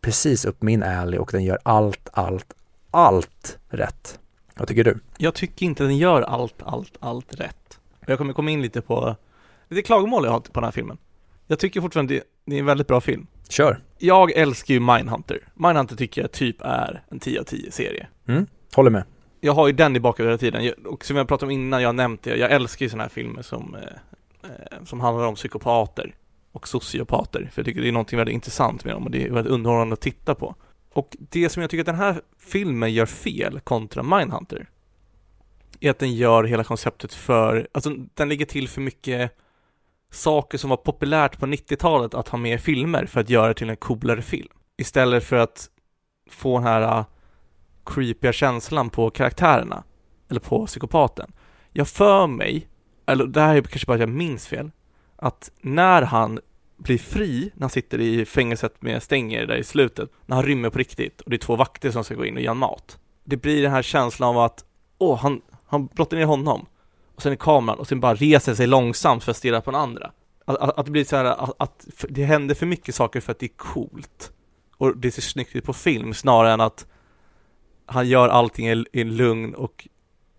[0.00, 2.54] precis upp min alley och den gör allt, allt,
[2.90, 4.18] allt rätt.
[4.54, 4.98] Vad tycker du?
[5.18, 7.78] Jag tycker inte den gör allt, allt, allt rätt.
[8.06, 9.16] Jag kommer komma in lite på,
[9.68, 10.98] lite klagomål jag har på den här filmen.
[11.46, 13.26] Jag tycker fortfarande det, det är en väldigt bra film.
[13.48, 13.82] Kör!
[13.98, 15.38] Jag älskar ju Mindhunter.
[15.54, 18.08] Mindhunter tycker jag typ är en 10 av 10 serie.
[18.28, 19.04] Mm, håller med.
[19.40, 21.88] Jag har ju den i bakhuvudet hela tiden, och som jag pratade om innan, jag
[21.88, 25.34] har nämnt det, jag älskar ju sådana här filmer som, eh, eh, som handlar om
[25.34, 26.14] psykopater
[26.52, 29.30] och sociopater, för jag tycker det är någonting väldigt intressant med dem och det är
[29.30, 30.54] väldigt underhållande att titta på.
[30.92, 34.68] Och det som jag tycker att den här filmen gör fel kontra Mindhunter
[35.80, 39.36] är att den gör hela konceptet för, alltså den ligger till för mycket
[40.10, 43.70] saker som var populärt på 90-talet att ha med i filmer för att göra till
[43.70, 44.48] en coolare film.
[44.76, 45.70] Istället för att
[46.30, 47.04] få den här
[47.94, 49.84] creepiga känslan på karaktärerna,
[50.30, 51.32] eller på psykopaten.
[51.72, 52.68] Jag för mig,
[53.06, 54.70] eller det här är kanske bara att jag minns fel,
[55.16, 56.40] att när han
[56.76, 60.70] blir fri, när han sitter i fängelset med stänger där i slutet, när han rymmer
[60.70, 62.98] på riktigt och det är två vakter som ska gå in och ge mat.
[63.24, 64.64] Det blir den här känslan av att,
[64.98, 66.66] åh, han, han brottar ner honom.
[67.14, 69.80] Och sen är kameran och sen bara reser sig långsamt för att stirra på den
[69.80, 70.12] andra.
[70.44, 73.32] Att, att, att det blir så här, att, att, det händer för mycket saker för
[73.32, 74.32] att det är coolt.
[74.76, 76.86] Och det ser snyggt ut på film snarare än att
[77.90, 79.88] han gör allting i, i en lugn och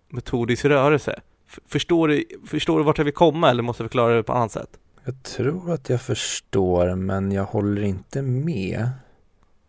[0.08, 1.20] metodisk rörelse.
[1.66, 4.52] Förstår du, förstår du vart jag vill komma eller måste jag förklara det på annat
[4.52, 4.78] sätt?
[5.04, 8.90] Jag tror att jag förstår men jag håller inte med.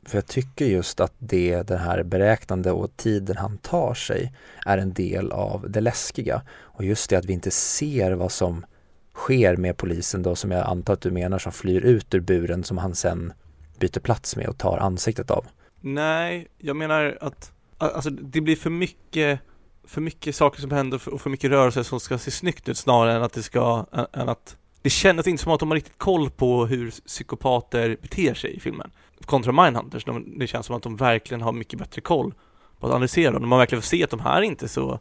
[0.05, 4.33] För jag tycker just att det, den här beräknande och tiden han tar sig
[4.65, 6.41] är en del av det läskiga.
[6.51, 8.65] Och just det att vi inte ser vad som
[9.13, 12.63] sker med polisen då som jag antar att du menar som flyr ut ur buren
[12.63, 13.33] som han sen
[13.79, 15.45] byter plats med och tar ansiktet av.
[15.81, 17.51] Nej, jag menar att
[17.83, 19.39] alltså, det blir för mycket
[19.87, 23.15] för mycket saker som händer och för mycket rörelser som ska se snyggt ut snarare
[23.15, 26.29] än att det ska, än att det kändes inte som att de har riktigt koll
[26.29, 28.91] på hur psykopater beter sig i filmen.
[29.25, 32.33] Kontra Mindhunters, de, det känns som att de verkligen har mycket bättre koll
[32.79, 33.49] på att analysera dem.
[33.49, 34.99] Man verkligen får se att de här är inte så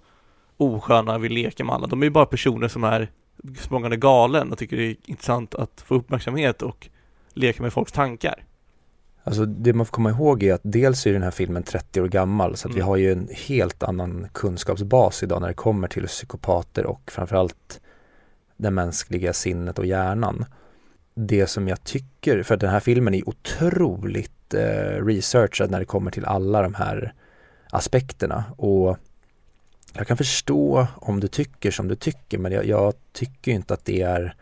[0.57, 1.87] osköna, vill leka med alla.
[1.87, 3.11] De är ju bara personer som är
[3.59, 6.89] språngande galen och tycker det är intressant att få uppmärksamhet och
[7.33, 8.45] leka med folks tankar.
[9.25, 12.09] Alltså det man får komma ihåg är att dels är den här filmen 30 år
[12.09, 12.77] gammal så att mm.
[12.77, 17.81] vi har ju en helt annan kunskapsbas idag när det kommer till psykopater och framförallt
[18.57, 20.45] det mänskliga sinnet och hjärnan.
[21.15, 26.11] Det som jag tycker, för den här filmen är otroligt eh, researchad när det kommer
[26.11, 27.15] till alla de här
[27.71, 28.97] aspekterna och
[29.93, 33.85] jag kan förstå om du tycker som du tycker men jag, jag tycker inte att
[33.85, 34.35] det är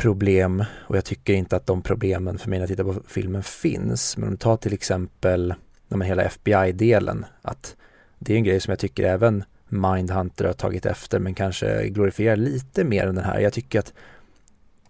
[0.00, 3.42] problem och jag tycker inte att de problemen för mig när jag tittar på filmen
[3.42, 4.16] finns.
[4.16, 5.54] Men om du tar till exempel
[5.88, 7.76] men hela FBI-delen, att
[8.18, 12.36] det är en grej som jag tycker även Mindhunter har tagit efter men kanske glorifierar
[12.36, 13.40] lite mer än den här.
[13.40, 13.92] Jag tycker att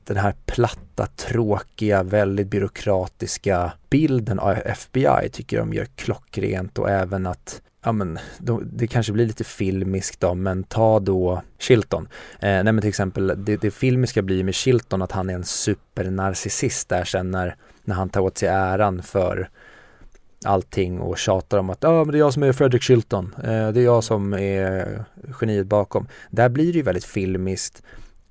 [0.04, 7.26] den här platta, tråkiga, väldigt byråkratiska bilden av FBI tycker de gör klockrent och även
[7.26, 12.08] att ja men då, det kanske blir lite filmiskt då, men ta då Chilton.
[12.32, 15.44] Eh, nej men till exempel, det, det filmiska blir med Chilton att han är en
[15.44, 19.50] supernarcissist där sen när, när han tar åt sig äran för
[20.44, 23.68] allting och tjatar om att ah, men det är jag som är Fredrik Chilton, eh,
[23.68, 25.04] det är jag som är
[25.40, 26.06] geniet bakom.
[26.30, 27.82] Där blir det ju väldigt filmiskt,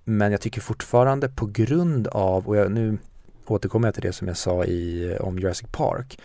[0.03, 2.97] men jag tycker fortfarande på grund av, och jag, nu
[3.45, 6.19] återkommer jag till det som jag sa i, om Jurassic Park,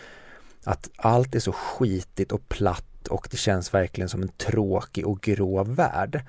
[0.63, 5.21] att allt är så skitigt och platt och det känns verkligen som en tråkig och
[5.21, 6.21] grå värld.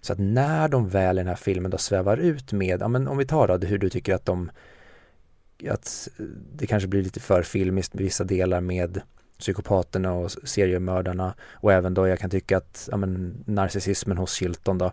[0.00, 3.08] Så att när de väl i den här filmen då svävar ut med, ja men
[3.08, 4.50] om vi tar då hur du tycker att de,
[5.70, 6.08] att
[6.56, 9.00] det kanske blir lite för filmiskt med vissa delar med
[9.38, 14.78] psykopaterna och seriemördarna och även då jag kan tycka att, ja men narcissismen hos Chilton
[14.78, 14.92] då,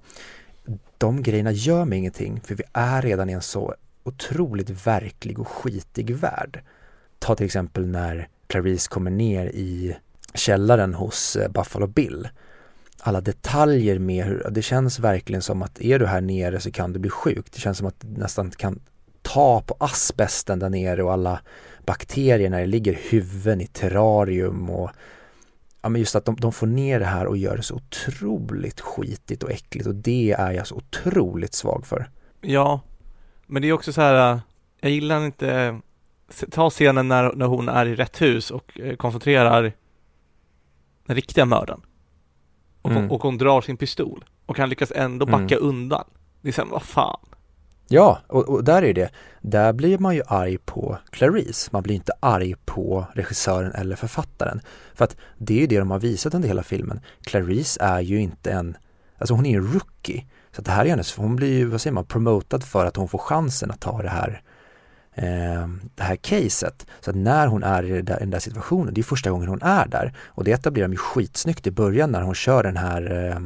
[0.97, 5.47] de grejerna gör mig ingenting för vi är redan i en så otroligt verklig och
[5.47, 6.63] skitig värld.
[7.19, 9.97] Ta till exempel när Clarice kommer ner i
[10.33, 12.27] källaren hos eh, Buffalo Bill.
[12.99, 16.93] Alla detaljer med hur, det känns verkligen som att är du här nere så kan
[16.93, 17.45] du bli sjuk.
[17.51, 18.79] Det känns som att du nästan kan
[19.21, 21.39] ta på asbesten där nere och alla
[21.85, 24.91] bakterier när det ligger huvuden i terrarium och
[25.81, 28.79] ja men just att de, de får ner det här och gör det så otroligt
[28.79, 32.09] skitigt och äckligt och det är jag så otroligt svag för.
[32.41, 32.81] Ja,
[33.47, 34.39] men det är också så här, eh,
[34.81, 35.75] jag gillar inte, eh,
[36.51, 39.73] ta scenen när, när hon är i rätt hus och koncentrerar
[41.09, 41.81] den riktiga mördaren.
[42.81, 43.11] Och, mm.
[43.11, 45.69] och hon drar sin pistol och han lyckas ändå backa mm.
[45.69, 46.03] undan.
[46.41, 47.19] Det är såhär, vad fan.
[47.87, 49.09] Ja, och, och, där är det.
[49.41, 51.69] Där blir man ju arg på Clarice.
[51.71, 54.61] Man blir inte arg på regissören eller författaren.
[54.93, 56.99] För att det är ju det de har visat under hela filmen.
[57.21, 58.77] Clarice är ju inte en,
[59.17, 60.25] alltså hon är ju en rookie.
[60.51, 62.95] Så att det här är hennes, hon blir ju, vad säger man, promotad för att
[62.95, 64.41] hon får chansen att ta det här
[65.15, 66.87] Eh, det här caset.
[66.99, 69.87] Så att när hon är i den där situationen, det är första gången hon är
[69.87, 70.13] där.
[70.27, 73.39] Och det etablerar de ju skitsnyggt i början när hon kör den här eh,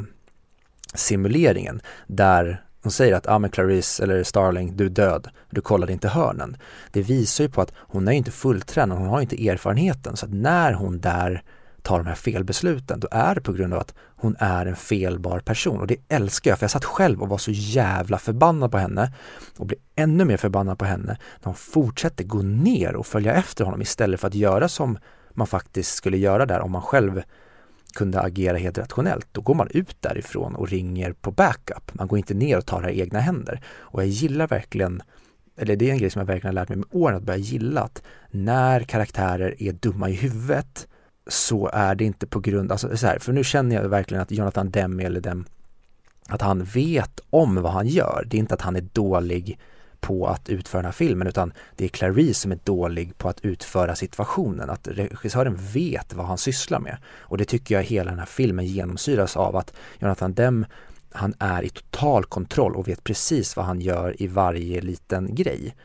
[0.94, 5.62] simuleringen där hon säger att, ja ah, men Clarice eller Starling, du är död, du
[5.62, 6.58] kollade inte hörnen.
[6.92, 10.18] Det visar ju på att hon är inte fulltränad, hon har inte erfarenheten.
[10.18, 11.44] Så att när hon där
[11.84, 15.40] tar de här felbesluten, då är det på grund av att hon är en felbar
[15.40, 18.78] person och det älskar jag för jag satt själv och var så jävla förbannad på
[18.78, 19.14] henne
[19.58, 23.66] och blev ännu mer förbannad på henne när hon fortsätter gå ner och följa efter
[23.66, 24.98] honom istället för att göra som
[25.34, 27.22] man faktiskt skulle göra där om man själv
[27.96, 29.28] kunde agera helt rationellt.
[29.32, 31.94] Då går man ut därifrån och ringer på backup.
[31.94, 33.62] Man går inte ner och tar det här i egna händer.
[33.66, 35.02] Och jag gillar verkligen
[35.58, 37.40] eller det är en grej som jag verkligen har lärt mig med åren, att börja
[37.40, 40.88] gilla att när karaktärer är dumma i huvudet
[41.28, 44.32] så är det inte på grund, alltså så här, för nu känner jag verkligen att
[44.32, 45.46] Jonathan Demme eller dem,
[46.28, 48.24] att han vet om vad han gör.
[48.28, 49.60] Det är inte att han är dålig
[50.00, 53.46] på att utföra den här filmen utan det är Clarice som är dålig på att
[53.46, 54.70] utföra situationen.
[54.70, 56.98] Att regissören vet vad han sysslar med.
[57.20, 60.66] Och det tycker jag hela den här filmen genomsyras av att Jonathan Demme
[61.14, 65.76] han är i total kontroll och vet precis vad han gör i varje liten grej.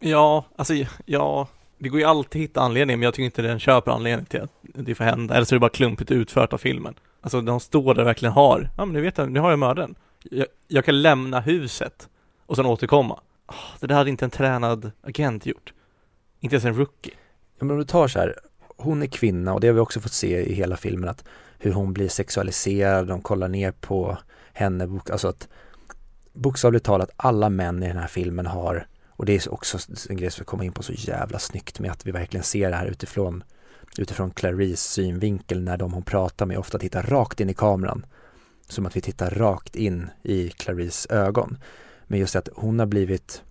[0.00, 1.48] Ja, alltså ja,
[1.84, 4.42] det går ju alltid att hitta anledningar, men jag tycker inte den köper anledning till
[4.42, 6.94] att det får hända, eller så är det bara klumpigt utfört av filmen.
[7.20, 9.58] Alltså de står där och verkligen har, ja men nu vet jag, nu har jag
[9.58, 9.94] mördaren.
[10.22, 12.08] Jag, jag kan lämna huset
[12.46, 13.20] och sen återkomma.
[13.48, 15.72] Oh, det där hade inte en tränad agent gjort.
[16.40, 17.12] Inte ens en rookie.
[17.58, 18.34] Ja, men om du tar så här,
[18.76, 21.24] hon är kvinna och det har vi också fått se i hela filmen att
[21.58, 24.18] hur hon blir sexualiserad, de kollar ner på
[24.52, 25.48] henne, alltså att
[26.32, 29.78] bokstavligt talat alla män i den här filmen har och det är också
[30.10, 32.70] en grej som vi kommer in på så jävla snyggt med att vi verkligen ser
[32.70, 33.44] det här utifrån
[33.98, 38.06] utifrån Clarice synvinkel när de hon pratar med ofta tittar rakt in i kameran.
[38.68, 41.58] Som att vi tittar rakt in i Clarice ögon.
[42.06, 43.42] Men just att hon har blivit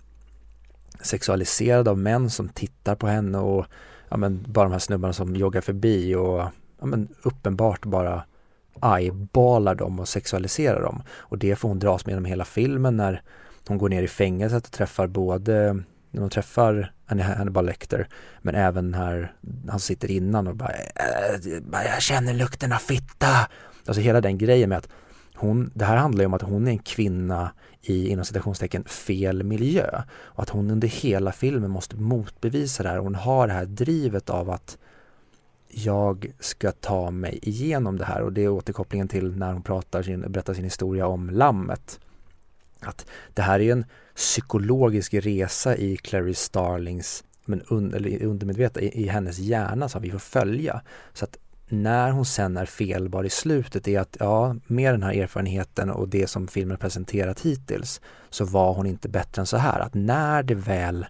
[1.01, 3.65] sexualiserad av män som tittar på henne och
[4.09, 6.39] ja, men, bara de här snubbarna som joggar förbi och
[6.79, 8.23] ja, men, uppenbart bara
[8.81, 11.03] eyeballar dem och sexualiserar dem.
[11.09, 13.21] Och det får hon dras med genom hela filmen när
[13.67, 18.07] hon går ner i fängelset och träffar både när hon träffar Hannibal Lecter
[18.41, 19.33] men även här
[19.69, 23.27] han sitter innan och bara, äh, jag känner lukten av fitta.
[23.85, 24.89] Alltså hela den grejen med att
[25.35, 29.43] hon, det här handlar ju om att hon är en kvinna i inom citationstecken fel
[29.43, 32.97] miljö och att hon under hela filmen måste motbevisa det här.
[32.97, 34.77] Hon har det här drivet av att
[35.67, 40.03] jag ska ta mig igenom det här och det är återkopplingen till när hon pratar
[40.03, 41.99] sin, berättar sin historia om lammet.
[42.85, 49.03] Att det här är en psykologisk resa i Clarice Starlings men un, eller undermedvetna, i,
[49.03, 50.81] i hennes hjärna som vi får följa.
[51.13, 55.13] Så att när hon sen är felbar i slutet är att ja, med den här
[55.13, 59.79] erfarenheten och det som filmen presenterat hittills så var hon inte bättre än så här.
[59.79, 61.05] Att när det väl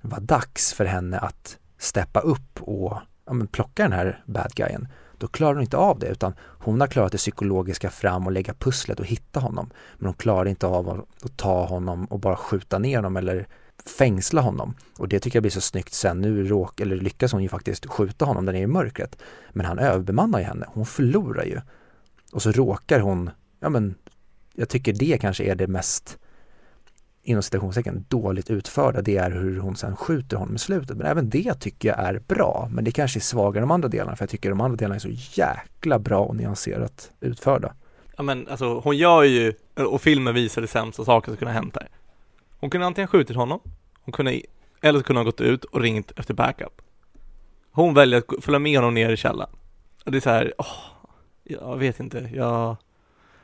[0.00, 4.88] var dags för henne att steppa upp och ja, men plocka den här bad guyen,
[5.24, 8.54] då klarar hon inte av det utan hon har klarat det psykologiska fram och lägga
[8.54, 9.70] pusslet och hitta honom.
[9.96, 13.46] Men hon klarar inte av att ta honom och bara skjuta ner honom eller
[13.98, 14.74] fängsla honom.
[14.98, 16.20] Och det tycker jag blir så snyggt sen.
[16.20, 19.18] Nu råk, eller lyckas hon ju faktiskt skjuta honom där nere i mörkret.
[19.52, 20.66] Men han överbemannar ju henne.
[20.68, 21.60] Hon förlorar ju.
[22.32, 23.94] Och så råkar hon, ja men,
[24.54, 26.18] jag tycker det kanske är det mest
[27.24, 30.96] inom citationstecken dåligt utförda, det är hur hon sen skjuter honom i slutet.
[30.96, 32.68] Men även det tycker jag är bra.
[32.72, 34.98] Men det kanske är svagare de andra delarna, för jag tycker de andra delarna är
[34.98, 37.74] så jäkla bra och nyanserat utförda.
[38.16, 41.60] Ja men alltså hon gör ju, och filmen visar det sämsta saker som kunde ha
[41.60, 41.88] hänt här.
[42.60, 43.60] Hon kunde antingen skjutit honom,
[44.04, 44.40] hon kunde,
[44.80, 46.82] eller så kunde hon gått ut och ringt efter backup.
[47.70, 49.50] Hon väljer att följa med honom ner i källaren.
[50.04, 50.66] Och det är så här, åh,
[51.44, 52.76] jag vet inte, jag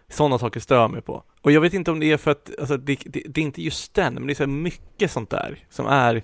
[0.08, 1.22] sådana saker stör mig på.
[1.42, 3.62] Och jag vet inte om det är för att, alltså det, det, det är inte
[3.62, 6.22] just den, men det är så mycket sånt där som är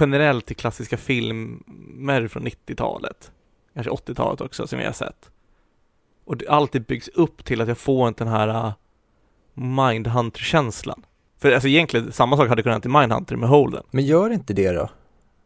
[0.00, 3.32] generellt i klassiska filmer från 90-talet.
[3.74, 5.30] Kanske 80-talet också, som vi har sett.
[6.24, 8.72] Och det alltid byggs upp till att jag får inte den här uh,
[9.54, 11.04] Mindhunter-känslan.
[11.38, 13.82] För alltså egentligen, samma sak hade kunnat hända i Mindhunter med Holden.
[13.90, 14.88] Men gör inte det då?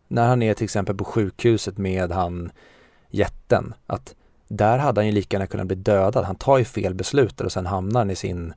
[0.08, 2.50] När han är till exempel på sjukhuset med han
[3.10, 4.14] jätten, att
[4.48, 6.24] där hade han ju lika gärna kunnat bli dödad.
[6.24, 8.54] Han tar ju fel beslut och sen hamnar han i sin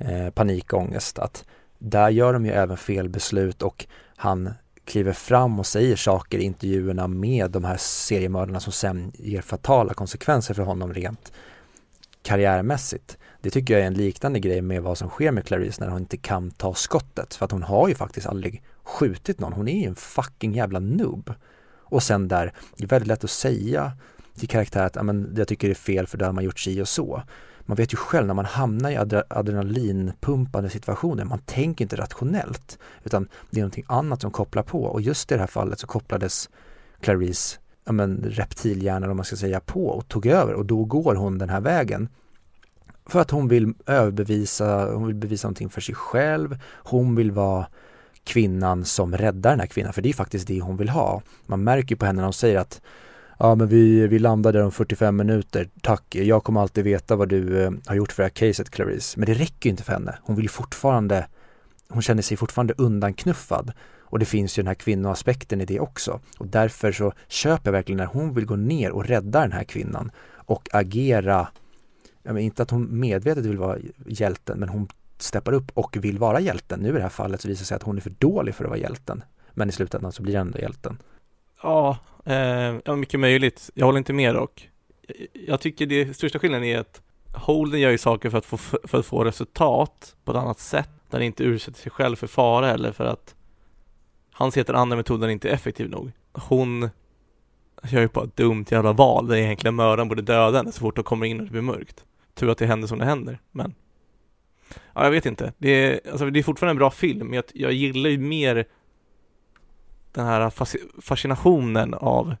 [0.00, 1.18] eh, panikångest.
[1.18, 1.44] Att
[1.78, 3.86] där gör de ju även fel beslut och
[4.16, 4.50] han
[4.84, 9.94] kliver fram och säger saker i intervjuerna med de här seriemördarna som sen ger fatala
[9.94, 11.32] konsekvenser för honom rent
[12.22, 13.18] karriärmässigt.
[13.40, 16.00] Det tycker jag är en liknande grej med vad som sker med Clarice när hon
[16.00, 17.34] inte kan ta skottet.
[17.34, 19.52] För att hon har ju faktiskt aldrig skjutit någon.
[19.52, 21.34] Hon är ju en fucking jävla nubb.
[21.78, 23.92] Och sen där, det är väldigt lätt att säga
[24.38, 26.80] till karaktär att men, jag tycker det är fel för då har man gjort si
[26.80, 27.22] och så.
[27.70, 33.28] Man vet ju själv när man hamnar i adrenalinpumpande situationer, man tänker inte rationellt utan
[33.50, 34.82] det är någonting annat som kopplar på.
[34.82, 36.50] Och just i det här fallet så kopplades
[37.00, 40.54] Clarice ja, men, reptilhjärnan om man ska säga på och tog över.
[40.54, 42.08] Och då går hon den här vägen.
[43.06, 47.66] För att hon vill överbevisa, hon vill bevisa någonting för sig själv, hon vill vara
[48.24, 51.22] kvinnan som räddar den här kvinnan, för det är faktiskt det hon vill ha.
[51.46, 52.82] Man märker på henne när hon säger att
[53.42, 56.14] Ja men vi, vi där om 45 minuter, tack.
[56.14, 59.16] Jag kommer alltid veta vad du eh, har gjort för det här caset Clarice.
[59.16, 60.18] Men det räcker ju inte för henne.
[60.22, 61.26] Hon vill ju fortfarande,
[61.88, 63.72] hon känner sig fortfarande undanknuffad.
[63.98, 66.20] Och det finns ju den här kvinnoaspekten i det också.
[66.38, 69.64] Och därför så köper jag verkligen när hon vill gå ner och rädda den här
[69.64, 71.48] kvinnan och agera,
[72.22, 74.88] jag menar, inte att hon medvetet vill vara hjälten, men hon
[75.18, 76.80] steppar upp och vill vara hjälten.
[76.80, 78.64] Nu i det här fallet så visar det sig att hon är för dålig för
[78.64, 79.22] att vara hjälten.
[79.52, 80.98] Men i slutändan så blir han ändå hjälten.
[81.62, 83.70] Ja, eh, ja, mycket möjligt.
[83.74, 84.70] Jag håller inte med dock.
[85.32, 87.02] Jag tycker det största skillnaden är att
[87.34, 90.90] Holden gör ju saker för att få, för att få resultat på ett annat sätt.
[91.10, 93.34] Där han inte ursätter sig själv för fara eller för att
[94.32, 96.12] han ser att den andra metoden inte är effektiv nog.
[96.32, 96.90] Hon
[97.82, 100.96] gör ju bara ett dumt jävla val där egentligen mördaren borde döda henne så fort
[100.96, 102.04] hon kommer in och det blir mörkt.
[102.34, 103.74] Tur att det händer som det händer, men
[104.94, 105.52] Ja, jag vet inte.
[105.58, 108.66] Det är, alltså, det är fortfarande en bra film, men jag, jag gillar ju mer
[110.12, 110.50] den här
[111.00, 112.34] fascinationen av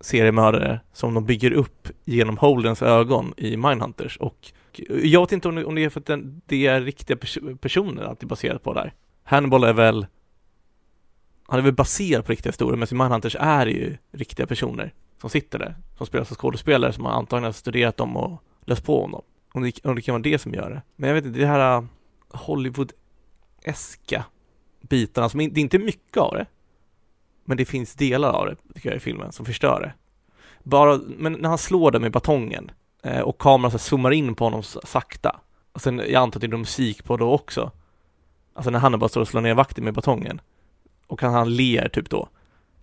[0.00, 4.52] seriemördare som de bygger upp genom Holdens ögon i Mindhunters och
[5.02, 7.38] jag vet inte om det, om det är för att den, det är riktiga pers
[7.60, 8.94] personer alltid baserat på där.
[9.24, 10.06] Hannibal är väl
[11.46, 14.94] han är väl baserad på riktiga historier, men i Mindhunters är det ju riktiga personer
[15.20, 18.84] som sitter där, som spelar som skådespelare som har antagligen har studerat dem och läst
[18.84, 19.22] på om dem.
[19.52, 20.82] Om det, om det kan vara det som gör det.
[20.96, 21.84] Men jag vet inte, det här äh,
[22.28, 24.24] Hollywood-eska
[24.82, 26.46] bitarna, som, det är inte mycket av det,
[27.44, 29.92] men det finns delar av det, tycker jag, i filmen som förstör det.
[30.62, 32.70] Bara, men när han slår den med batongen
[33.02, 35.40] eh, och kameran så zoomar in på honom sakta,
[35.72, 37.70] och sen, jag antar att det är musik på då också,
[38.54, 40.40] alltså när han bara står och slår ner vakten med batongen,
[41.06, 42.28] och han, han ler typ då.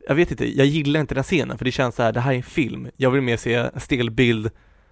[0.07, 2.31] Jag vet inte, jag gillar inte den scenen, för det känns så här, det här
[2.31, 4.51] är en film, jag vill mer se en stel bild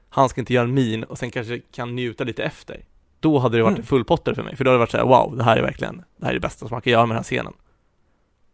[0.09, 2.83] han ska inte göra en min och sen kanske kan njuta lite efter.
[3.19, 3.81] Då hade det varit mm.
[3.81, 5.61] en fullpottare för mig, för då hade det varit så här, wow, det här är
[5.61, 7.53] verkligen, det här är det bästa som man kan göra med den här scenen.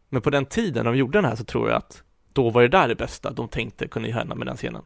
[0.10, 2.04] Men på den tiden de gjorde den här så tror jag att
[2.34, 4.82] då var det där det bästa de tänkte kunde hända med den scenen.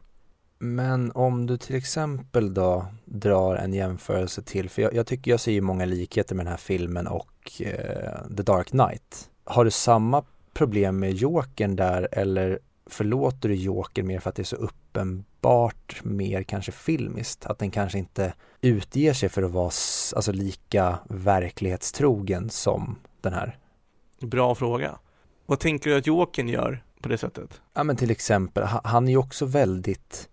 [0.58, 5.40] Men om du till exempel då drar en jämförelse till, för jag, jag tycker jag
[5.40, 9.30] ser ju många likheter med den här filmen och eh, The Dark Knight.
[9.44, 12.58] Har du samma problem med Jokern där eller
[12.88, 17.46] förlåter du Jokern mer för att det är så uppenbart mer kanske filmiskt?
[17.46, 23.58] Att den kanske inte utger sig för att vara alltså, lika verklighetstrogen som den här?
[24.20, 24.98] Bra fråga.
[25.46, 27.60] Vad tänker du att Jokern gör på det sättet?
[27.74, 30.28] Ja men till exempel, han är ju också väldigt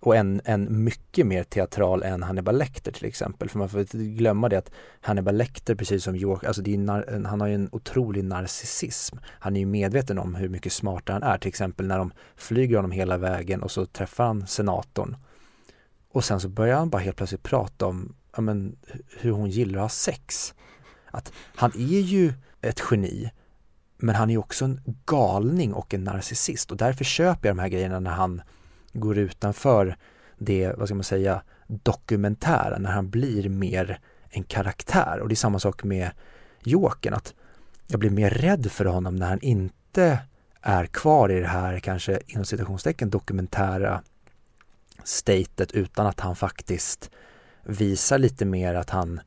[0.00, 3.48] och en, en mycket mer teatral än Hannibal Lecter till exempel.
[3.48, 4.70] För man får inte glömma det att
[5.00, 9.16] Hannibal Lecter precis som York, alltså det är han har ju en otrolig narcissism.
[9.24, 11.38] Han är ju medveten om hur mycket smartare han är.
[11.38, 15.16] Till exempel när de flyger honom hela vägen och så träffar han senatorn.
[16.12, 18.76] Och sen så börjar han bara helt plötsligt prata om ja, men,
[19.20, 20.54] hur hon gillar att ha sex.
[21.10, 23.30] Att han är ju ett geni
[23.98, 27.68] men han är också en galning och en narcissist och därför köper jag de här
[27.68, 28.42] grejerna när han
[28.96, 29.96] går utanför
[30.38, 35.18] det, vad ska man säga, dokumentära när han blir mer en karaktär.
[35.20, 36.10] Och det är samma sak med
[36.62, 37.34] Jokern, att
[37.86, 40.18] jag blir mer rädd för honom när han inte
[40.60, 44.02] är kvar i det här kanske inom citationstecken dokumentära
[45.04, 47.10] statet utan att han faktiskt
[47.62, 49.20] visar lite mer att han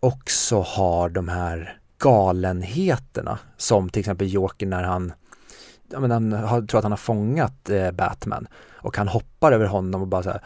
[0.00, 5.12] också har de här galenheterna som till exempel Joker när han
[5.92, 9.66] ja, men han har, tror att han har fångat eh, Batman och han hoppar över
[9.66, 10.42] honom och bara så här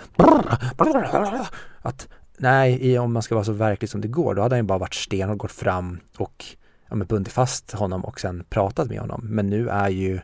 [1.83, 4.67] att nej, om man ska vara så verklig som det går, då hade han ju
[4.67, 6.45] bara varit sten och gått fram och
[6.89, 9.21] ja, men bundit fast honom och sen pratat med honom.
[9.25, 10.21] Men nu är ju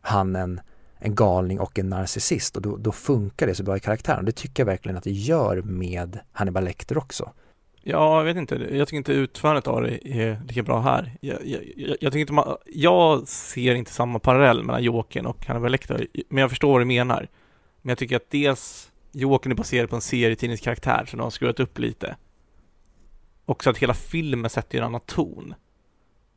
[0.00, 0.60] han en,
[0.98, 4.24] en galning och en narcissist och då, då funkar det så bra i karaktären.
[4.24, 7.32] Det tycker jag verkligen att det gör med Hannibal Lecter också.
[7.86, 8.54] Ja, jag vet inte.
[8.54, 11.16] Jag tycker inte utförandet av det är lika bra här.
[11.20, 15.46] Jag, jag, jag, jag tycker inte man, jag ser inte samma parallell mellan Jokern och
[15.46, 17.28] Hannibal Lecter, men jag förstår vad du menar.
[17.82, 21.60] Men jag tycker att dels Jokern är baserad på en serietidningskaraktär som de har skruvat
[21.60, 22.16] upp lite.
[23.44, 25.54] Också att hela filmen sätter en annan ton.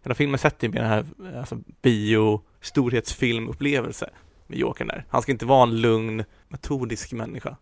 [0.04, 1.06] Hela filmen sätter ju mer den här
[1.40, 4.10] alltså, bio storhetsfilmupplevelse
[4.48, 5.06] med Jokern där.
[5.10, 7.58] Han ska inte vara en lugn, metodisk människa.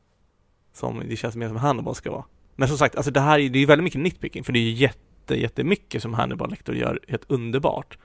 [0.74, 2.26] Som det känns mer som Hannibal ska vara.
[2.56, 4.64] Men som sagt, alltså det här är, det är väldigt mycket nitpicking för det är
[4.64, 7.98] ju jätte, jättemycket som Hannibal Lecter gör helt underbart.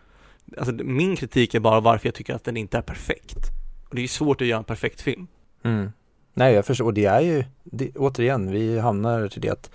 [0.58, 3.38] Alltså min kritik är bara varför jag tycker att den inte är perfekt.
[3.88, 5.26] Och det är ju svårt att göra en perfekt film.
[5.62, 5.92] Mm.
[6.34, 6.84] Nej, jag förstår.
[6.84, 9.70] Och det är ju, det, återigen, vi hamnar till det att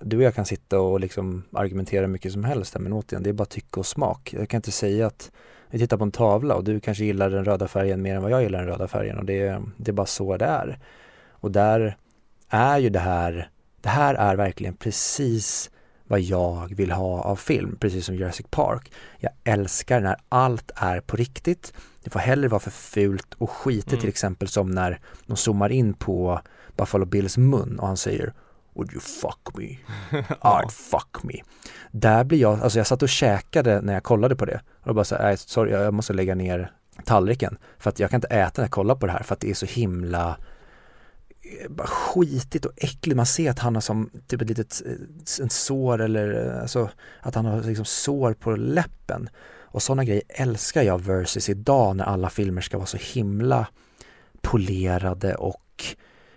[0.00, 3.30] du och jag kan sitta och liksom argumentera mycket som helst här, men återigen, det
[3.30, 4.34] är bara tycke och smak.
[4.38, 5.32] Jag kan inte säga att
[5.70, 8.30] vi tittar på en tavla och du kanske gillar den röda färgen mer än vad
[8.30, 10.78] jag gillar den röda färgen och det, det är bara så det är.
[11.30, 11.96] Och där
[12.48, 13.50] är ju det här
[13.84, 15.70] det här är verkligen precis
[16.06, 18.92] vad jag vill ha av film, precis som Jurassic Park.
[19.18, 21.72] Jag älskar när allt är på riktigt.
[22.04, 24.00] Det får hellre vara för fult och skitigt Mm.
[24.00, 26.40] till exempel som när de zoomar in på
[26.76, 28.32] Buffalo Bills mun och han säger
[28.74, 29.78] Would you fuck me?
[30.40, 31.34] I'd fuck me.
[31.90, 34.94] Där blir jag, alltså jag satt och käkade när jag kollade på det och då
[34.94, 36.72] bara så här, "Nej, sorry jag måste lägga ner
[37.04, 39.40] tallriken för att jag kan inte äta när jag kollar på det här för att
[39.40, 40.36] det är så himla
[41.44, 43.16] Eh, bara skitigt och äckligt.
[43.16, 44.92] Man ser att han har som typ ett litet eh,
[45.40, 46.90] en sår eller eh, alltså
[47.20, 49.28] att han har liksom sår på läppen.
[49.46, 53.66] Och sådana grejer älskar jag versus idag när alla filmer ska vara så himla
[54.40, 55.84] polerade och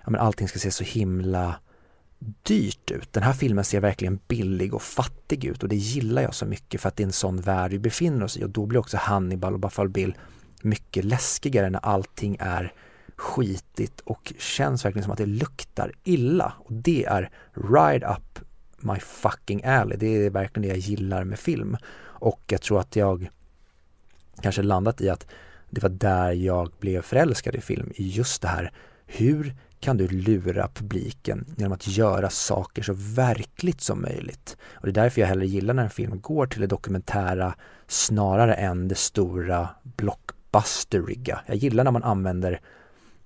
[0.04, 1.56] ja, men allting ska se så himla
[2.44, 3.14] dyrt ut.
[3.14, 6.82] Den här filmen ser verkligen billig och fattig ut och det gillar jag så mycket
[6.82, 8.98] för att det är en sån värld vi befinner oss i och då blir också
[8.98, 10.16] Hannibal och Buffalo Bill
[10.62, 12.74] mycket läskigare när allting är
[13.18, 18.40] skitigt och känns verkligen som att det luktar illa och det är ride up
[18.78, 19.98] my fucking alley.
[19.98, 23.30] Det är verkligen det jag gillar med film och jag tror att jag
[24.42, 25.28] kanske landat i att
[25.70, 28.72] det var där jag blev förälskad i film, i just det här
[29.06, 34.58] hur kan du lura publiken genom att göra saker så verkligt som möjligt.
[34.74, 37.54] Och det är därför jag hellre gillar när en film går till det dokumentära
[37.88, 41.40] snarare än det stora blockbusteriga.
[41.46, 42.62] Jag gillar när man använder,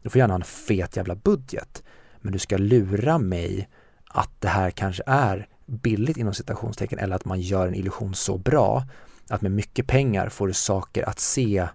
[0.02, 1.84] du får gärna ha en fet jävla budget,
[2.22, 3.70] men du ska lura mig
[4.06, 8.38] att det här kanske är billigt inom citationstecken eller att man gör en illusion så
[8.38, 8.84] bra
[9.30, 11.68] att med mycket pengar får du saker att se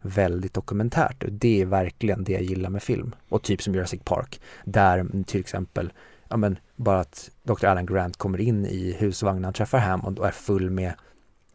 [0.00, 1.24] väldigt dokumentärt.
[1.24, 3.14] Och det är verkligen det jag gillar med film.
[3.28, 5.92] Och typ som Jurassic Park, där till exempel,
[6.28, 7.66] ja men bara att Dr.
[7.66, 10.94] Alan Grant kommer in i husvagnen, träffar Hammond och är full med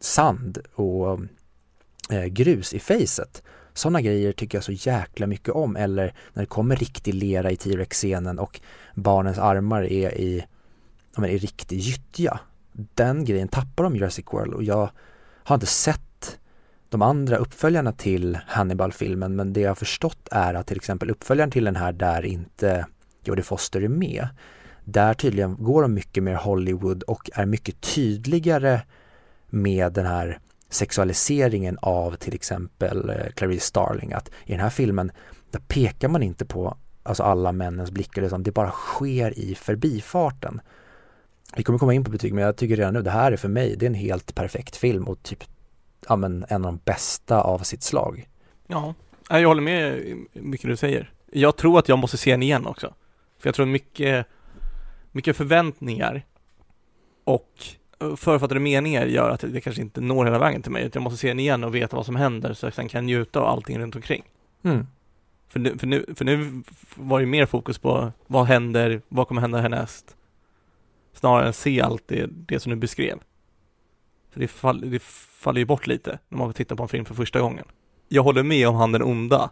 [0.00, 1.20] sand och
[2.10, 3.42] eh, grus i facet.
[3.74, 5.76] Sådana grejer tycker jag så jäkla mycket om.
[5.76, 8.60] Eller när det kommer riktig lera i T-Rex-scenen och
[8.94, 10.44] barnens armar är i,
[11.14, 12.40] ja men i riktig gyttja.
[12.72, 14.90] Den grejen tappar de i Jurassic World och jag
[15.44, 16.38] har inte sett
[16.88, 21.50] de andra uppföljarna till Hannibal-filmen men det jag har förstått är att till exempel uppföljaren
[21.50, 22.86] till den här där inte
[23.24, 24.28] Jodie Foster är med
[24.84, 28.80] där tydligen går de mycket mer Hollywood och är mycket tydligare
[29.46, 30.38] med den här
[30.74, 35.12] sexualiseringen av till exempel eh, Clarice Starling att i den här filmen
[35.50, 40.60] där pekar man inte på alltså alla männens blickar utan det bara sker i förbifarten.
[41.56, 43.48] Vi kommer komma in på betyg men jag tycker redan nu det här är för
[43.48, 45.44] mig det är en helt perfekt film och typ
[46.08, 48.28] ja, men en av de bästa av sitt slag.
[48.66, 48.94] Ja,
[49.28, 51.10] jag håller med i mycket du säger.
[51.32, 52.94] Jag tror att jag måste se den igen också.
[53.38, 54.26] För jag tror mycket,
[55.12, 56.26] mycket förväntningar
[57.24, 57.64] och
[58.16, 60.84] författade meningar gör att det kanske inte når hela vägen till mig.
[60.84, 63.06] Utan jag måste se den igen och veta vad som händer så jag sen kan
[63.06, 64.22] njuta av allting runt omkring.
[64.62, 64.86] Mm.
[65.48, 66.62] För nu, för, nu, för nu
[66.96, 70.16] var det mer fokus på vad händer, vad kommer hända härnäst?
[71.12, 73.18] Snarare än se allt det, det som du beskrev.
[74.34, 77.14] Så det, fall, det faller ju bort lite när man tittar på en film för
[77.14, 77.64] första gången.
[78.08, 79.50] Jag håller med om han den onda.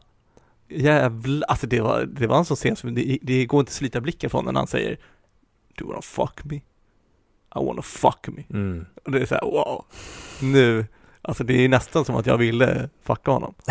[0.69, 3.75] Jävlar, alltså det var, det var en sån scen som, det, det går inte att
[3.75, 4.99] slita blicken från när han säger
[5.75, 6.61] Do you wanna fuck me?
[7.55, 8.43] I wanna fuck me.
[8.51, 8.87] Mm.
[9.05, 9.85] Och det är såhär, wow.
[10.43, 10.87] Nu,
[11.23, 13.55] alltså det är nästan som att jag ville fucka honom.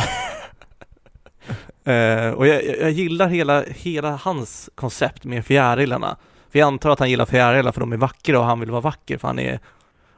[1.84, 6.18] Eh, och jag, jag, gillar hela, hela hans koncept med fjärilarna.
[6.50, 8.82] För jag antar att han gillar fjärilar för de är vackra och han vill vara
[8.82, 9.60] vacker för han är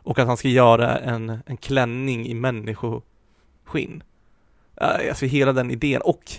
[0.03, 4.03] och att han ska göra en, en klänning i människoskinn.
[4.81, 6.31] Uh, alltså hela den idén och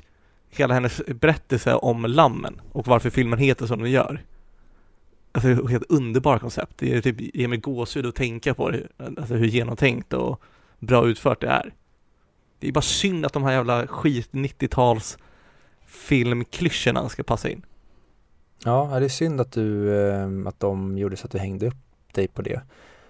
[0.50, 4.22] hela hennes berättelse om lammen och varför filmen heter som den gör.
[5.35, 6.72] Alltså det är ett helt underbart koncept.
[6.78, 10.41] Det är typ, ger mig gåshud att tänka på det, alltså hur genomtänkt och
[10.78, 11.74] bra utfört det är.
[12.59, 15.18] Det är bara synd att de här jävla skit 90-tals
[15.87, 17.62] filmklyschorna ska passa in.
[18.64, 21.74] Ja, det är synd att du, eh, att de gjorde så att du hängde upp
[22.12, 22.61] dig på det.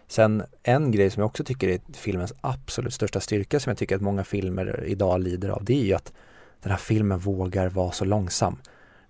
[0.07, 3.97] Sen en grej som jag också tycker är filmens absolut största styrka som jag tycker
[3.97, 6.13] att många filmer idag lider av det är ju att
[6.63, 8.59] den här filmen vågar vara så långsam.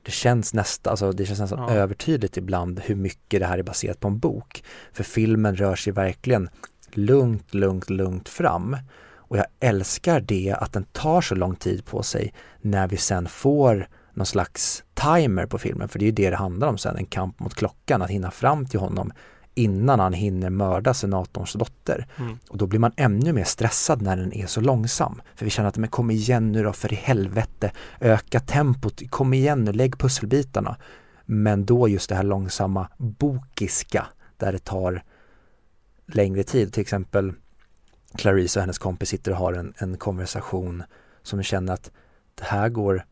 [0.05, 1.74] Det känns nästan, alltså det känns nästan Ja.
[1.74, 4.64] övertydligt ibland hur mycket det här är baserat på en bok.
[4.92, 6.48] För filmen rör sig verkligen
[6.90, 8.76] lugnt, lugnt, lugnt fram.
[9.16, 13.28] Och jag älskar det att den tar så lång tid på sig när vi sen
[13.28, 16.96] får någon slags timer på filmen, för det är ju det det handlar om sen,
[16.96, 19.12] en kamp mot klockan, att hinna fram till honom
[19.55, 22.07] innan han hinner mörda senatorns dotter.
[22.16, 22.38] Mm.
[22.48, 25.22] Och då blir man ännu mer stressad när den är så långsam.
[25.34, 29.34] För vi känner att, men kom igen nu då för i helvete, öka tempot, kom
[29.34, 30.76] igen nu, lägg pusselbitarna.
[31.24, 35.02] Men då just det här långsamma bokiska, där det tar
[36.07, 36.72] längre tid.
[36.72, 37.32] Till exempel
[38.14, 40.82] Clarice och hennes kompis sitter och har en, en konversation
[41.22, 41.90] som känner att
[42.34, 43.05] det här går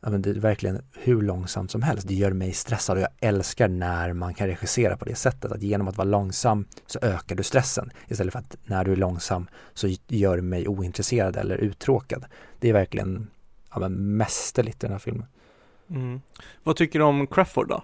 [0.00, 2.08] ja, men det är verkligen hur långsamt som helst.
[2.08, 5.52] Det gör mig stressad och jag älskar när man kan regissera på det sättet.
[5.52, 8.96] Att genom att vara långsam så ökar du stressen istället för att när du är
[8.96, 12.24] långsam så gör det mig ointresserad eller uttråkad.
[12.58, 13.30] Det är verkligen
[13.70, 15.26] ja, men mästerligt i den här filmen.
[15.90, 16.20] Mm.
[16.62, 17.82] Vad tycker du om Crawford då?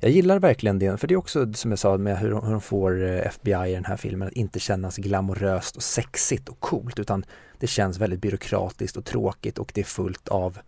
[0.00, 2.60] Jag gillar verkligen det, för det är också som jag sa med hur, hur de
[2.60, 6.98] får eh, FBI i den här filmen att inte kännas glamoröst och sexigt och coolt
[6.98, 7.24] utan
[7.58, 10.58] det känns väldigt byråkratiskt och tråkigt och det är fullt av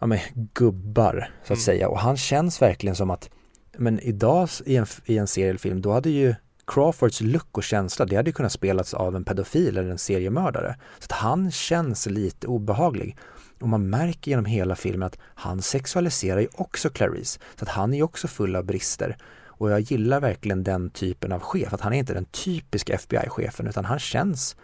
[0.00, 0.18] ja, men,
[0.54, 1.64] gubbar så att mm.
[1.64, 3.30] säga och han känns verkligen som att
[3.78, 6.34] men idag i en, i en seriefilm då hade ju
[6.66, 10.76] Crawfords look och känsla, det hade kunnat spelats av en pedofil eller en seriemördare.
[10.98, 13.16] Så att han känns lite obehaglig.
[13.60, 17.40] Och man märker genom hela filmen att han sexualiserar ju också Clarice.
[17.56, 19.16] Så att han är ju också full av brister.
[19.46, 23.66] Och jag gillar verkligen den typen av chef, att han är inte den typiska FBI-chefen
[23.66, 24.56] utan han känns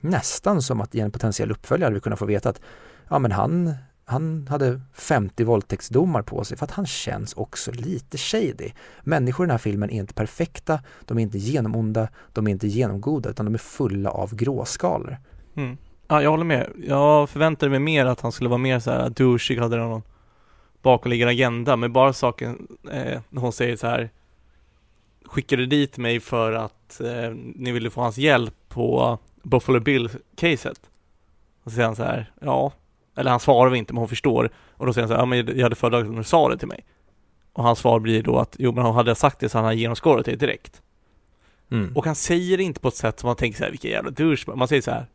[0.00, 2.60] nästan som att i en potentiell uppföljare hade vi kunnat få veta att
[3.08, 3.74] ja men han,
[4.04, 8.70] han hade 50 våldtäktsdomar på sig för att han känns också lite shady.
[9.02, 12.68] Människor i den här filmen är inte perfekta, de är inte genomonda, de är inte
[12.68, 15.18] genomgoda utan de är fulla av gråskalor.
[15.56, 15.76] Mm.
[16.08, 16.70] Ja, jag håller med.
[16.86, 20.02] Jag förväntade mig mer att han skulle vara mer så här douchig, hade någon
[20.82, 24.10] bakomliggande agenda, men bara saken eh, när hon säger så här
[25.24, 30.80] skickade dit mig för att eh, ni ville få hans hjälp på Buffalo Bill-caset.
[31.64, 32.72] Och så säger han så här, ja,
[33.16, 35.58] eller han svarar inte men hon förstår och då säger han så här, ja men
[35.58, 36.84] jag hade föredragit om du sa det till mig.
[37.52, 39.78] Och hans svar blir då att, jo men hade jag sagt det så hade han
[39.78, 40.82] genomskådat det direkt.
[41.70, 41.96] Mm.
[41.96, 44.10] Och han säger det inte på ett sätt som man tänker så här, vilken jävla
[44.10, 44.56] douche.
[44.56, 45.06] Man säger så här,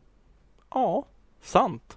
[0.70, 1.06] ja,
[1.42, 1.82] sant.
[1.90, 1.96] Så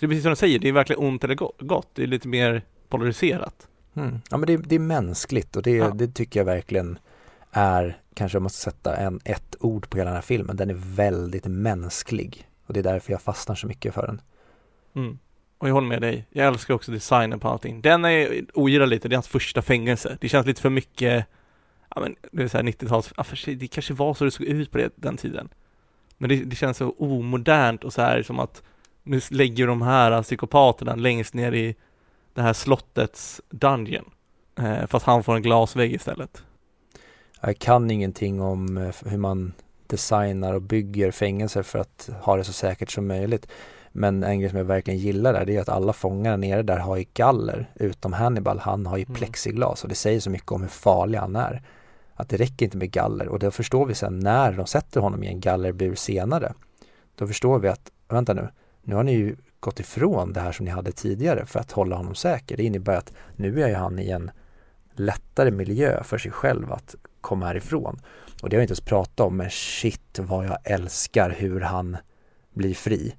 [0.00, 1.34] det är precis som du säger, det är verkligen ont eller
[1.64, 1.88] gott.
[1.94, 3.68] Det är lite mer polariserat.
[3.94, 4.20] Mm.
[4.30, 5.90] Ja men det, det, är mänskligt och det, ja.
[5.90, 6.98] det tycker jag verkligen
[7.50, 10.74] är, kanske jag måste sätta en, ett ord på hela den här filmen, den är
[10.74, 12.48] väldigt mänsklig.
[12.66, 14.20] Och det är därför jag fastnar så mycket för den.
[14.94, 15.18] Mm.
[15.58, 16.26] Och jag håller med dig.
[16.30, 17.80] Jag älskar också designen på allting.
[17.80, 20.18] Den är ogillar lite, det är hans första fängelse.
[20.20, 21.26] Det känns lite för mycket,
[21.94, 24.46] ja men det är såhär 90-tals, ja, för sig, det kanske var så det såg
[24.46, 25.48] ut på det, den tiden.
[26.18, 28.62] Men det, det känns så omodernt och så här som att
[29.02, 31.74] nu lägger de här psykopaterna längst ner i
[32.34, 34.10] det här slottets dungeon.
[34.58, 36.42] Eh, fast han får en glasvägg istället.
[37.40, 39.52] Jag kan ingenting om eh, hur man
[39.86, 43.46] designar och bygger fängelser för att ha det så säkert som möjligt.
[43.92, 46.78] Men en grej som jag verkligen gillar där, det är att alla fångar nere där
[46.78, 49.14] har ju galler, utom Hannibal, han har ju mm.
[49.14, 51.62] plexiglas och det säger så mycket om hur farlig han är.
[52.14, 55.22] Att det räcker inte med galler och det förstår vi sen när de sätter honom
[55.22, 56.52] i en gallerbur senare.
[57.14, 58.48] Då förstår vi att, vänta nu,
[58.82, 61.96] nu har ni ju gått ifrån det här som ni hade tidigare för att hålla
[61.96, 62.56] honom säker.
[62.56, 64.30] Det innebär att nu är ju han i en
[64.94, 68.00] lättare miljö för sig själv att komma härifrån.
[68.42, 71.96] Och det har jag inte ens pratat om, men shit vad jag älskar hur han
[72.54, 73.14] blir fri.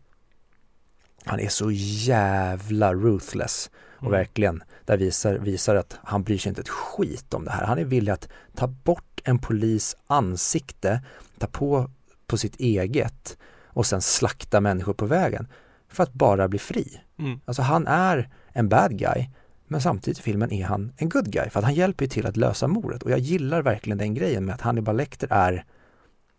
[1.26, 4.12] Han är så jävla ruthless och mm.
[4.12, 7.66] verkligen, där visar, visar att han bryr sig inte ett skit om det här.
[7.66, 11.02] Han är villig att ta bort en polis ansikte,
[11.38, 11.90] ta på
[12.28, 15.48] på sitt eget och sen slakta människor på vägen
[15.88, 17.02] för att bara bli fri.
[17.20, 17.40] Mm.
[17.46, 19.30] Alltså han är en bad guy
[19.68, 22.38] men samtidigt i filmen är han en good guy för att han hjälper till att
[22.38, 25.66] lösa mordet och jag gillar verkligen den grejen med att Hannibal Lecter är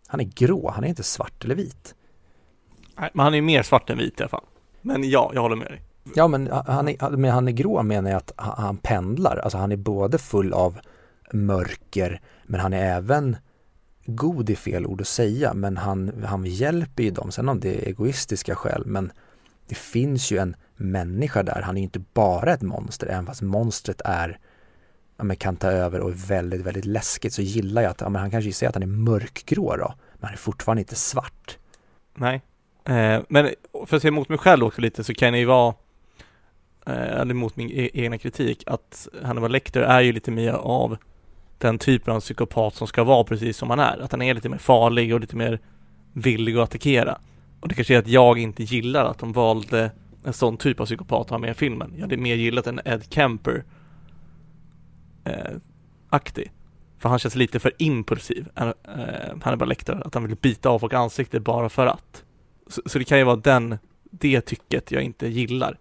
[0.07, 1.95] han är grå, han är inte svart eller vit.
[2.99, 4.45] Nej, men han är mer svart än vit i alla fall.
[4.83, 5.83] Men ja, jag håller med dig.
[6.14, 9.37] Ja, men han är, men han är grå menar jag att han pendlar.
[9.37, 10.78] Alltså han är både full av
[11.33, 13.37] mörker, men han är även
[14.07, 17.33] god i fel ord att säga, men han, han hjälper ju dem.
[17.33, 19.12] Sen om det är egoistiska skäl, men
[19.68, 21.62] det finns ju en människa där.
[21.62, 24.39] Han är ju inte bara ett monster, även fast monstret är
[25.16, 28.09] ja, men kan ta över och är väldigt, väldigt läskigt så gillar jag att ja,
[28.09, 31.59] men han kanske säger att han är mörkgrå då, men han är fortfarande inte svart.
[32.14, 32.43] Nej,
[32.85, 33.51] Eh, men
[33.87, 35.74] för att se emot mig själv också lite så kan det ju vara,
[36.87, 40.97] eh, eller mot min e egna kritik, att Hannibal Lecter är ju lite mer av
[41.59, 43.99] den typen av psykopat som ska vara precis som han är.
[43.99, 45.61] Att han är lite mer farlig och lite mer
[46.12, 47.18] villig att attackera.
[47.61, 49.91] Och det kanske är att jag inte gillar att de valde
[50.24, 51.93] en sån typ av psykopat att ha med i filmen.
[51.95, 53.64] Jag hade mer gillat en Ed Kemper
[55.24, 55.53] eh,
[56.09, 56.53] aktig.
[56.99, 58.70] För han känns lite för impulsiv, eh,
[59.43, 60.03] Hannibal Lecter.
[60.07, 62.24] Att han vill bita av folk ansikte bara för att.
[62.73, 65.79] Så, så, det kan ju vara den, det tycket jag inte gillar.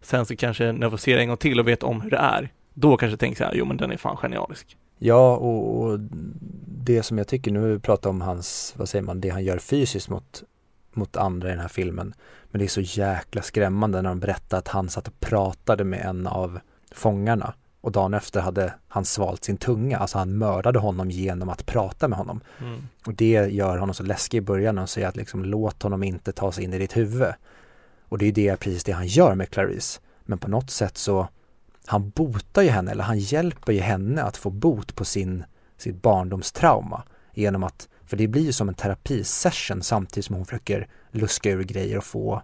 [0.00, 2.10] Sen så kanske när jag får se det en gång till och vet om hur
[2.10, 4.76] det är, då kanske jag tänker så här, jo men den är fan genialisk.
[4.98, 5.98] Ja, och, och
[6.66, 9.44] det som jag tycker, nu har vi pratat om hans, vad säger man, det han
[9.44, 10.42] gör fysiskt mot,
[10.92, 12.14] mot andra i den här filmen.
[12.50, 16.00] Men det är så jäkla skrämmande när de berättar att han satt och pratade med
[16.00, 16.60] en av
[16.92, 17.54] fångarna
[17.84, 22.08] och dagen efter hade han svalt sin tunga, alltså han mördade honom genom att prata
[22.08, 22.40] med honom.
[22.60, 22.82] Mm.
[23.06, 26.32] Och det gör honom så läskig i början och säger att liksom låt honom inte
[26.32, 27.32] ta sig in i ditt huvud.
[28.08, 30.00] Och det är det precis det han gör med Clarice.
[30.22, 31.28] Men på något sätt så,
[31.86, 35.44] han botar ju henne, eller han hjälper ju henne att få bot på sin,
[35.76, 37.02] sitt barndomstrauma
[37.34, 41.62] genom att, för det blir ju som en terapisession samtidigt som hon försöker luska ur
[41.62, 42.42] grejer och få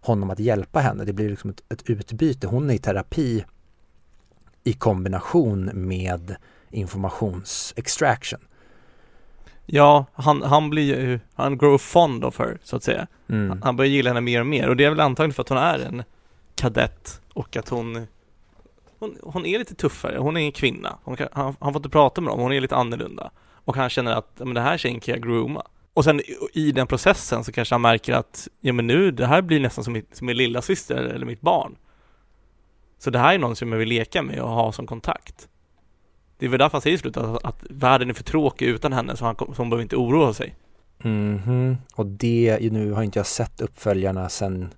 [0.00, 1.04] honom att hjälpa henne.
[1.04, 2.46] Det blir liksom ett, ett utbyte.
[2.46, 3.44] Hon är i terapi
[4.64, 6.36] i kombination med
[6.70, 8.40] informationsextraction.
[9.66, 13.06] Ja, han, han blir ju, han grow fond of her, så att säga.
[13.28, 13.62] Mm.
[13.62, 15.58] Han börjar gilla henne mer och mer och det är väl antagligen för att hon
[15.58, 16.02] är en
[16.54, 18.06] kadett och att hon
[18.98, 20.98] hon, hon är lite tuffare, hon är en kvinna.
[21.04, 23.30] Hon kan, han, han får inte prata med dem, hon är lite annorlunda.
[23.64, 25.62] Och han känner att, men det här tjejen kan jag grooma.
[25.94, 26.20] Och sen
[26.52, 29.84] i- den processen så kanske han märker att, ja men nu, det här blir nästan
[29.84, 31.76] som, mitt, som min lilla syster eller mitt barn.
[33.04, 35.48] Så det här är någon som jag vill leka med och ha som kontakt.
[36.38, 38.92] Det är väl därför han säger i slutet att, att världen är för tråkig utan
[38.92, 40.54] henne så han, så hon behöver inte oroa sig.
[40.98, 41.76] Mhm.
[41.94, 44.74] Och det, nu har inte jag sett uppföljarna sen,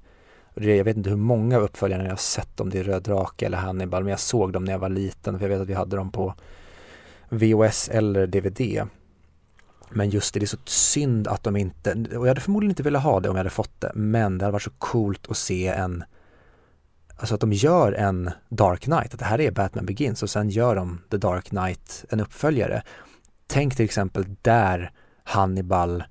[0.55, 3.47] jag vet inte hur många av uppföljarna jag har sett om det är Röd Drake
[3.47, 5.75] eller Hannibal, men jag såg dem när jag var liten, för jag vet att vi
[5.75, 6.35] hade dem på
[7.29, 8.89] VHS eller DVD.
[9.91, 12.83] Men just det, det är så synd att de inte, och jag hade förmodligen inte
[12.83, 15.37] velat ha det om jag hade fått det, men det hade varit så coolt att
[15.37, 16.05] se en,
[17.17, 20.51] alltså att de gör en Dark Knight, att det här är Batman Begins och sen
[20.51, 22.83] gör de The Dark Knight en uppföljare.
[23.47, 24.91] Tänk till exempel där
[25.25, 26.05] Hannibal,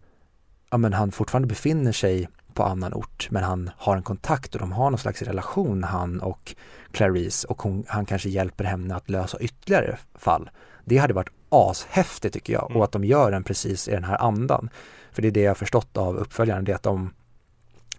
[0.72, 4.60] ja men han fortfarande befinner sig på annan ort men han har en kontakt och
[4.60, 6.56] de har någon slags relation han och
[6.92, 10.50] Clarice och hon, han kanske hjälper henne att lösa ytterligare fall.
[10.86, 12.78] Det hade varit ashäftigt tycker jag Mm.
[12.78, 14.70] och att de gör den precis i den här andan.
[15.12, 17.14] För det är det jag har förstått av uppföljaren, det är att de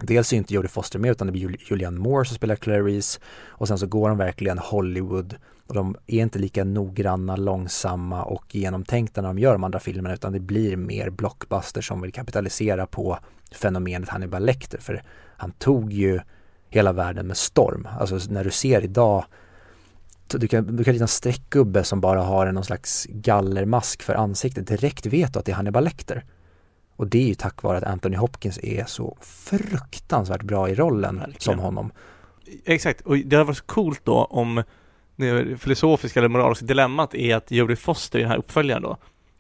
[0.01, 3.69] Dels är inte Jodie Foster med utan det blir Julianne Moore som spelar Clarice och
[3.69, 5.35] sen så går de verkligen Hollywood
[5.67, 10.15] och de är inte lika noggranna, långsamma och genomtänkta när de gör de andra filmerna
[10.15, 13.19] utan det blir mer blockbuster som vill kapitalisera på
[13.53, 15.03] fenomenet Hannibal Lecter för
[15.37, 16.21] han tog ju
[16.71, 17.89] hela världen med storm.
[18.01, 19.25] Alltså när du ser idag
[20.29, 24.67] du kan, du kan rita en streckgubbe som bara har någon slags gallermask för ansiktet.
[24.67, 26.25] Direkt vet du att det är Hannibal Lecter.
[26.97, 31.17] Och det är ju tack vare att Anthony Hopkins är så fruktansvärt bra i rollen
[31.17, 31.41] Verkligen.
[31.41, 31.93] som honom.
[32.65, 34.63] Exakt, och det hade varit så coolt då om
[35.17, 38.97] det filosofiska eller moraliska dilemmat är att Jodie Foster i den här uppföljaren då,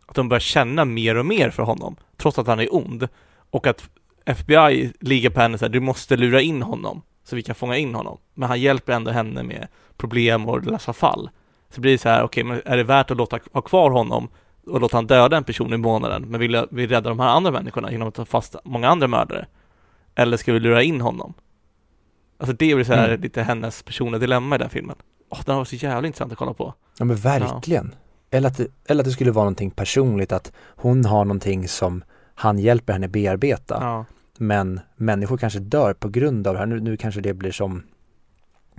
[0.06, 3.08] att de börjar känna mer och mer för honom, trots att han är ond.
[3.50, 3.88] Och att
[4.24, 7.76] FBI ligger på henne så här, du måste lura in honom, så vi kan fånga
[7.76, 8.18] in honom.
[8.34, 11.30] Men han hjälper ändå henne med problem och lösa fall.
[11.70, 14.28] Så blir det så här, okej, men är det värt att låta ha kvar honom
[14.66, 17.50] och låta han döda en person i månaden, men vill vi rädda de här andra
[17.50, 19.46] människorna genom att ta fast många andra mördare?
[20.14, 21.34] Eller ska vi lura in honom?
[22.38, 23.20] Alltså det blir så här Mm.
[23.20, 24.96] lite hennes personliga dilemma i den filmen.
[25.30, 26.74] Åh, den var så jävla intressant att kolla på.
[26.98, 27.94] Ja men verkligen.
[28.30, 32.04] Eller, att det, eller att det skulle vara någonting personligt, att hon har någonting som
[32.34, 33.78] han hjälper henne bearbeta.
[33.80, 34.04] Ja.
[34.38, 36.66] Men människor kanske dör på grund av det här.
[36.66, 37.82] Nu, nu kanske det blir som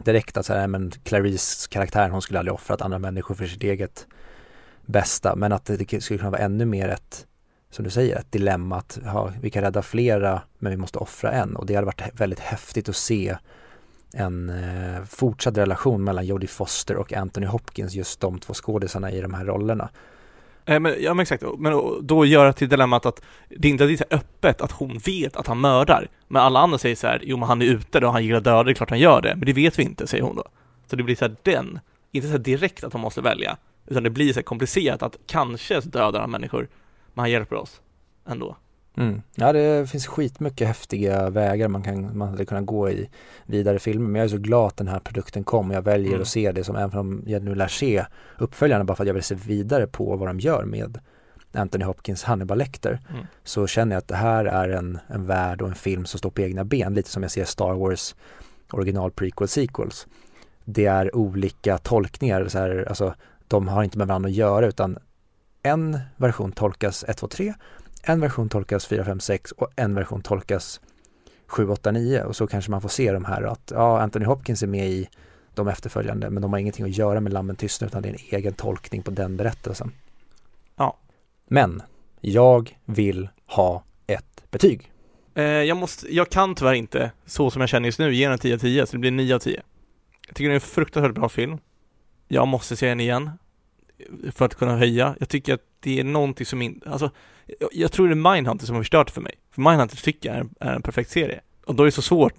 [0.05, 3.63] direkt att så här, men Clarice karaktären, hon skulle aldrig offrat andra människor för sitt
[3.63, 4.07] eget
[4.88, 5.35] bästa.
[5.35, 7.27] Men att det, skulle kunna vara ännu mer ett,
[7.69, 11.31] som du säger, ett dilemma att ja, vi kan rädda flera men vi måste offra
[11.31, 11.55] en.
[11.55, 13.38] Och det hade varit väldigt häftigt att se
[14.13, 19.21] en eh, fortsatt relation mellan Jodie Foster och Anthony Hopkins, just de två skådisarna i
[19.21, 19.89] de här rollerna.
[20.65, 24.03] Eh, Men, ja men exakt, men då göra till dilemmat att det inte är så
[24.09, 26.07] öppet att hon vet att han mördar.
[26.27, 28.63] Men alla andra säger så här, jo men han är ute då, han gillar döda,
[28.63, 29.35] det är klart han gör det.
[29.35, 30.43] Men det vet vi inte, säger hon då.
[30.89, 31.79] Så det blir så här den,
[32.11, 33.57] inte så här direkt att hon måste välja.
[33.88, 36.67] Utan det blir så komplicerat att kanske dödar han människor,
[37.13, 37.81] men han hjälper oss
[38.27, 38.57] ändå.
[38.97, 39.21] Mm.
[39.35, 43.09] Ja, det finns skitmycket häftiga vägar man, kan, man hade kunnat gå i
[43.45, 44.07] vidare filmer.
[44.07, 46.21] Men jag är så glad att den här produkten kom och jag väljer Mm.
[46.21, 48.05] att se det som, även om jag nu lär se
[48.38, 50.99] uppföljarna bara för att jag vill se vidare på vad de gör med
[51.51, 52.99] Anthony Hopkins Hannibal Lecter.
[53.09, 53.25] Mm.
[53.43, 56.29] Så känner jag att det här är en, en värld och en film som står
[56.29, 56.93] på egna ben.
[56.93, 58.15] Lite som jag ser Star Wars
[58.71, 60.07] original prequel sequels.
[60.65, 63.13] Det är olika tolkningar, så här, alltså
[63.48, 64.98] de har inte med varandra att göra utan
[65.64, 67.54] en version tolkas 1, 2, 3
[68.04, 70.82] en version tolkas 4, 5, 6 och en version tolkas
[71.48, 74.64] 7, 8, 9 och så kanske man får se de här att ja, Anthony Hopkins
[74.64, 75.10] är med i
[75.54, 78.38] de efterföljande men de har ingenting att göra med Lammen tystnar utan det är en
[78.38, 79.91] egen tolkning på den berättelsen.
[80.76, 80.98] Ja.
[81.48, 81.82] Men
[82.22, 84.91] jag vill ha ett betyg.
[85.36, 88.34] Eh, jag måste, jag kan tyvärr inte, så som jag känner just nu, ge den
[88.34, 89.62] en 10 av 10, så det blir 9 av 10.
[90.28, 91.58] Jag tycker det är en fruktansvärt bra film.
[92.28, 93.32] Jag måste se den igen.
[94.32, 95.15] För att kunna höja.
[95.19, 97.11] Jag tycker att det är någonting som inte, alltså,
[97.59, 99.34] jag, jag tror det är Mindhunter som har förstört för mig.
[99.51, 101.41] För Mindhunter tycker jag är, är en perfekt serie.
[101.65, 102.34] Och då är det så svårt,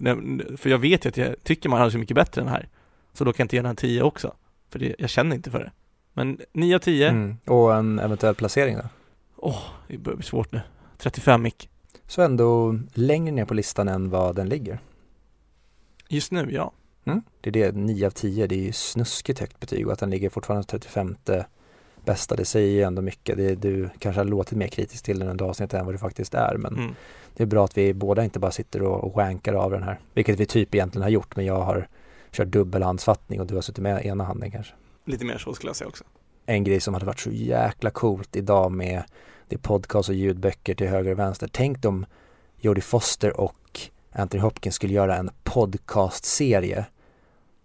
[0.57, 2.67] för jag vet ju att jag tycker Mindhunter är så mycket bättre än den här.
[3.13, 4.33] Så då kan jag inte ge den en 10 också.
[4.69, 5.71] För det, jag känner inte för det.
[6.13, 7.37] Men 9 av 10, åh, Mm.
[7.45, 8.89] Och en eventuell placering då?
[9.87, 10.61] det börjar bli svårt nu.
[10.97, 11.69] 35 mick.
[12.07, 14.79] Så ändå längre ner på listan än vad den ligger.
[16.07, 16.71] Just nu, ja.
[17.05, 17.21] Mm.
[17.41, 20.09] Det är det, 9 av 10, det är ju snuskigt högt betyg och att den
[20.09, 21.15] ligger fortfarande 35
[22.05, 23.37] bästa, det säger ju ändå mycket.
[23.37, 26.33] Det, du kanske har låtit mer kritisk till den under avsnittet än vad det faktiskt
[26.33, 26.95] är men Mm.
[27.35, 29.99] det är bra att vi båda inte bara sitter och, wankar av den här.
[30.13, 31.87] Vilket vi typ egentligen har gjort men jag har
[32.31, 34.73] kört dubbelhandsfattning och du har suttit med ena handen kanske.
[35.05, 36.03] Lite mer så skulle jag säga också.
[36.45, 39.03] En grej som hade varit så jäkla coolt idag med
[39.47, 41.49] det podcast och ljudböcker till höger och vänster.
[41.51, 42.05] Tänk om
[42.59, 43.79] Jodie Foster och
[44.11, 46.85] Anthony Hopkins skulle göra en podcastserie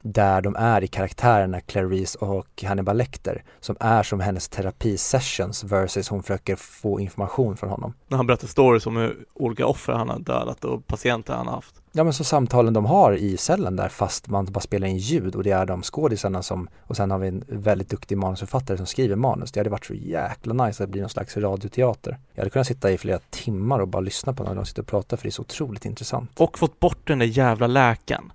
[0.02, 6.08] där de är i karaktärerna Clarice och Hannibal Lecter som är som hennes terapisessions versus
[6.08, 7.94] hon försöker få information från honom.
[8.08, 11.54] När han berättar stories om hur olika offer han har dödat och patienter han har
[11.54, 11.83] haft.
[11.96, 15.34] Ja men så samtalen de har i cellen där fast man bara spelar in ljud
[15.34, 18.86] och det är de skådisarna som och sen har vi en väldigt duktig manusförfattare som
[18.86, 19.52] skriver manus.
[19.52, 22.18] Det hade varit så jäkla nice att det blir någon slags radioteater.
[22.32, 24.88] Jag hade kunnat sitta i flera timmar och bara lyssna på när de sitter och
[24.88, 26.40] pratar för det är så otroligt intressant.
[26.40, 28.32] Och fått bort den där jävla läkaren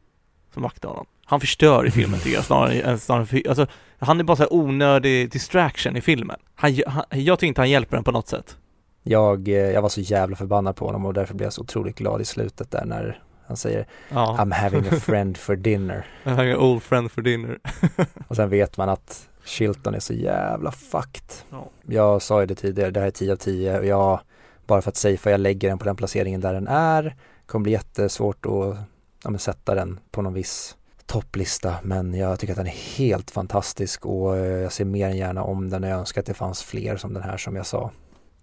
[0.53, 1.05] som vaktar honom.
[1.25, 3.67] Han förstör i filmen tycker jag snarare än snarare alltså
[3.99, 6.39] han är bara så här onödig distraction i filmen.
[6.55, 8.57] Han, han, jag tycker inte han hjälper den på något sätt.
[9.03, 11.97] Jag, eh, jag var så jävla förbannad på honom och därför blev jag så otroligt
[11.97, 16.05] glad i slutet där när han säger Ja, I'm having a friend for dinner.
[16.23, 17.59] han är old friend for dinner.
[18.27, 21.23] Och sen vet man att Chilton är så jävla fucked.
[21.49, 21.69] Ja.
[21.87, 24.19] Jag sa ju det tidigare, det här är 10 av 10 och jag,
[24.67, 27.15] bara för att safea, jag lägger den på den placeringen där den är.
[27.45, 28.75] kommer bli jättesvårt att
[29.23, 30.75] ja, men sätta den på någon viss
[31.05, 35.17] topplista men jag tycker att den är helt fantastisk och eh, jag ser mer än
[35.17, 37.65] gärna om den och jag önskar att det fanns fler som den här som jag
[37.65, 37.91] sa.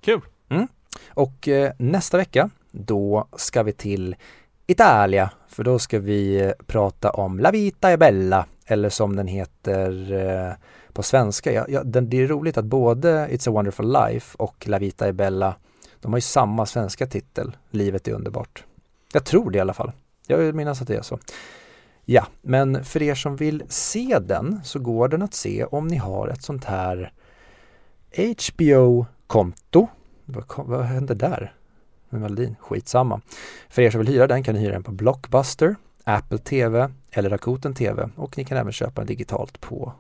[0.01, 0.21] Kul!
[1.09, 4.17] Och eh, nästa vecka då ska vi till
[4.67, 9.27] Italia för då ska vi eh, prata om La Vita e Bella eller som den
[9.27, 10.53] heter eh,
[10.93, 11.53] på svenska.
[11.53, 15.13] Ja, ja, det är roligt att både It's a wonderful life och La Vita e
[15.13, 15.55] Bella
[16.01, 18.65] de har ju samma svenska titel, Livet är underbart.
[19.13, 19.93] Jag tror det i alla fall.
[20.27, 21.19] Jag vill minnas att det är så.
[22.05, 25.97] Ja, men för er som vill se den så går den att se om ni
[25.97, 27.13] har ett sånt här
[28.17, 29.89] HBO-konto.
[30.25, 31.53] Vad, vad hände där
[32.09, 32.57] med melodin?
[32.61, 33.21] Skitsamma.
[33.69, 37.31] För er som vill hyra den kan ni hyra den på Blockbuster, Apple TV eller
[37.31, 39.93] Rakuten TV och ni kan även köpa den digitalt på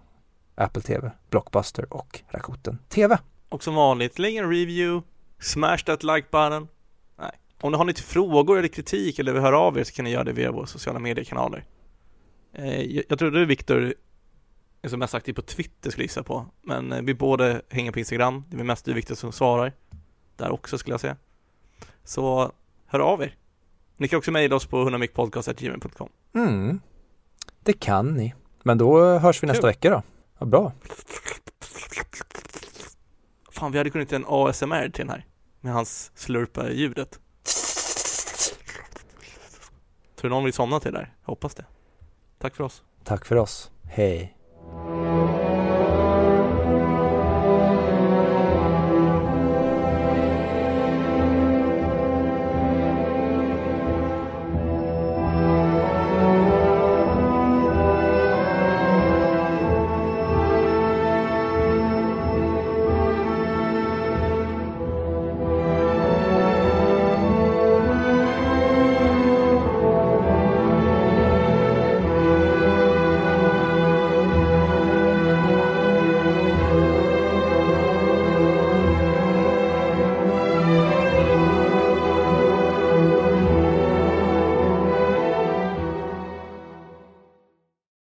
[0.55, 3.19] Apple TV, Blockbuster och Rakuten TV.
[3.49, 5.07] Och som vanligt, lägg en review,
[5.41, 6.69] smash that like button.
[7.19, 7.31] Nej.
[7.61, 10.11] Om ni har lite frågor eller kritik eller vill höra av er så kan ni
[10.11, 11.65] göra det via våra sociala mediekanaler.
[12.53, 13.95] Eh, jag, tror du Viktor
[14.83, 16.47] är som mest aktiv på Twitter skulle jag gissa på.
[16.63, 18.45] Men eh, vi båda hänger på Instagram.
[18.51, 19.73] Det är mest du Viktor som svarar.
[20.37, 21.17] Där också skulle jag säga.
[22.07, 22.53] Så
[22.87, 23.35] hör av er.
[23.97, 26.81] Ni kan också mejla oss på 100micpodcast.gmail.com Mm,
[27.63, 28.35] det kan ni.
[28.63, 29.69] Men då hörs vi nästa Kul.
[29.69, 30.03] vecka då.
[30.39, 30.73] Vad bra.
[33.51, 35.27] Fan, vi hade kunnat göra en ASMR till den här.
[35.61, 37.21] Med hans slurpa ljudet.
[40.17, 41.15] Tror någon vill somna till det där?
[41.21, 41.65] Jag hoppas det.
[42.39, 42.83] Tack för oss.
[43.05, 43.71] Tack för oss.
[43.85, 44.37] Hej.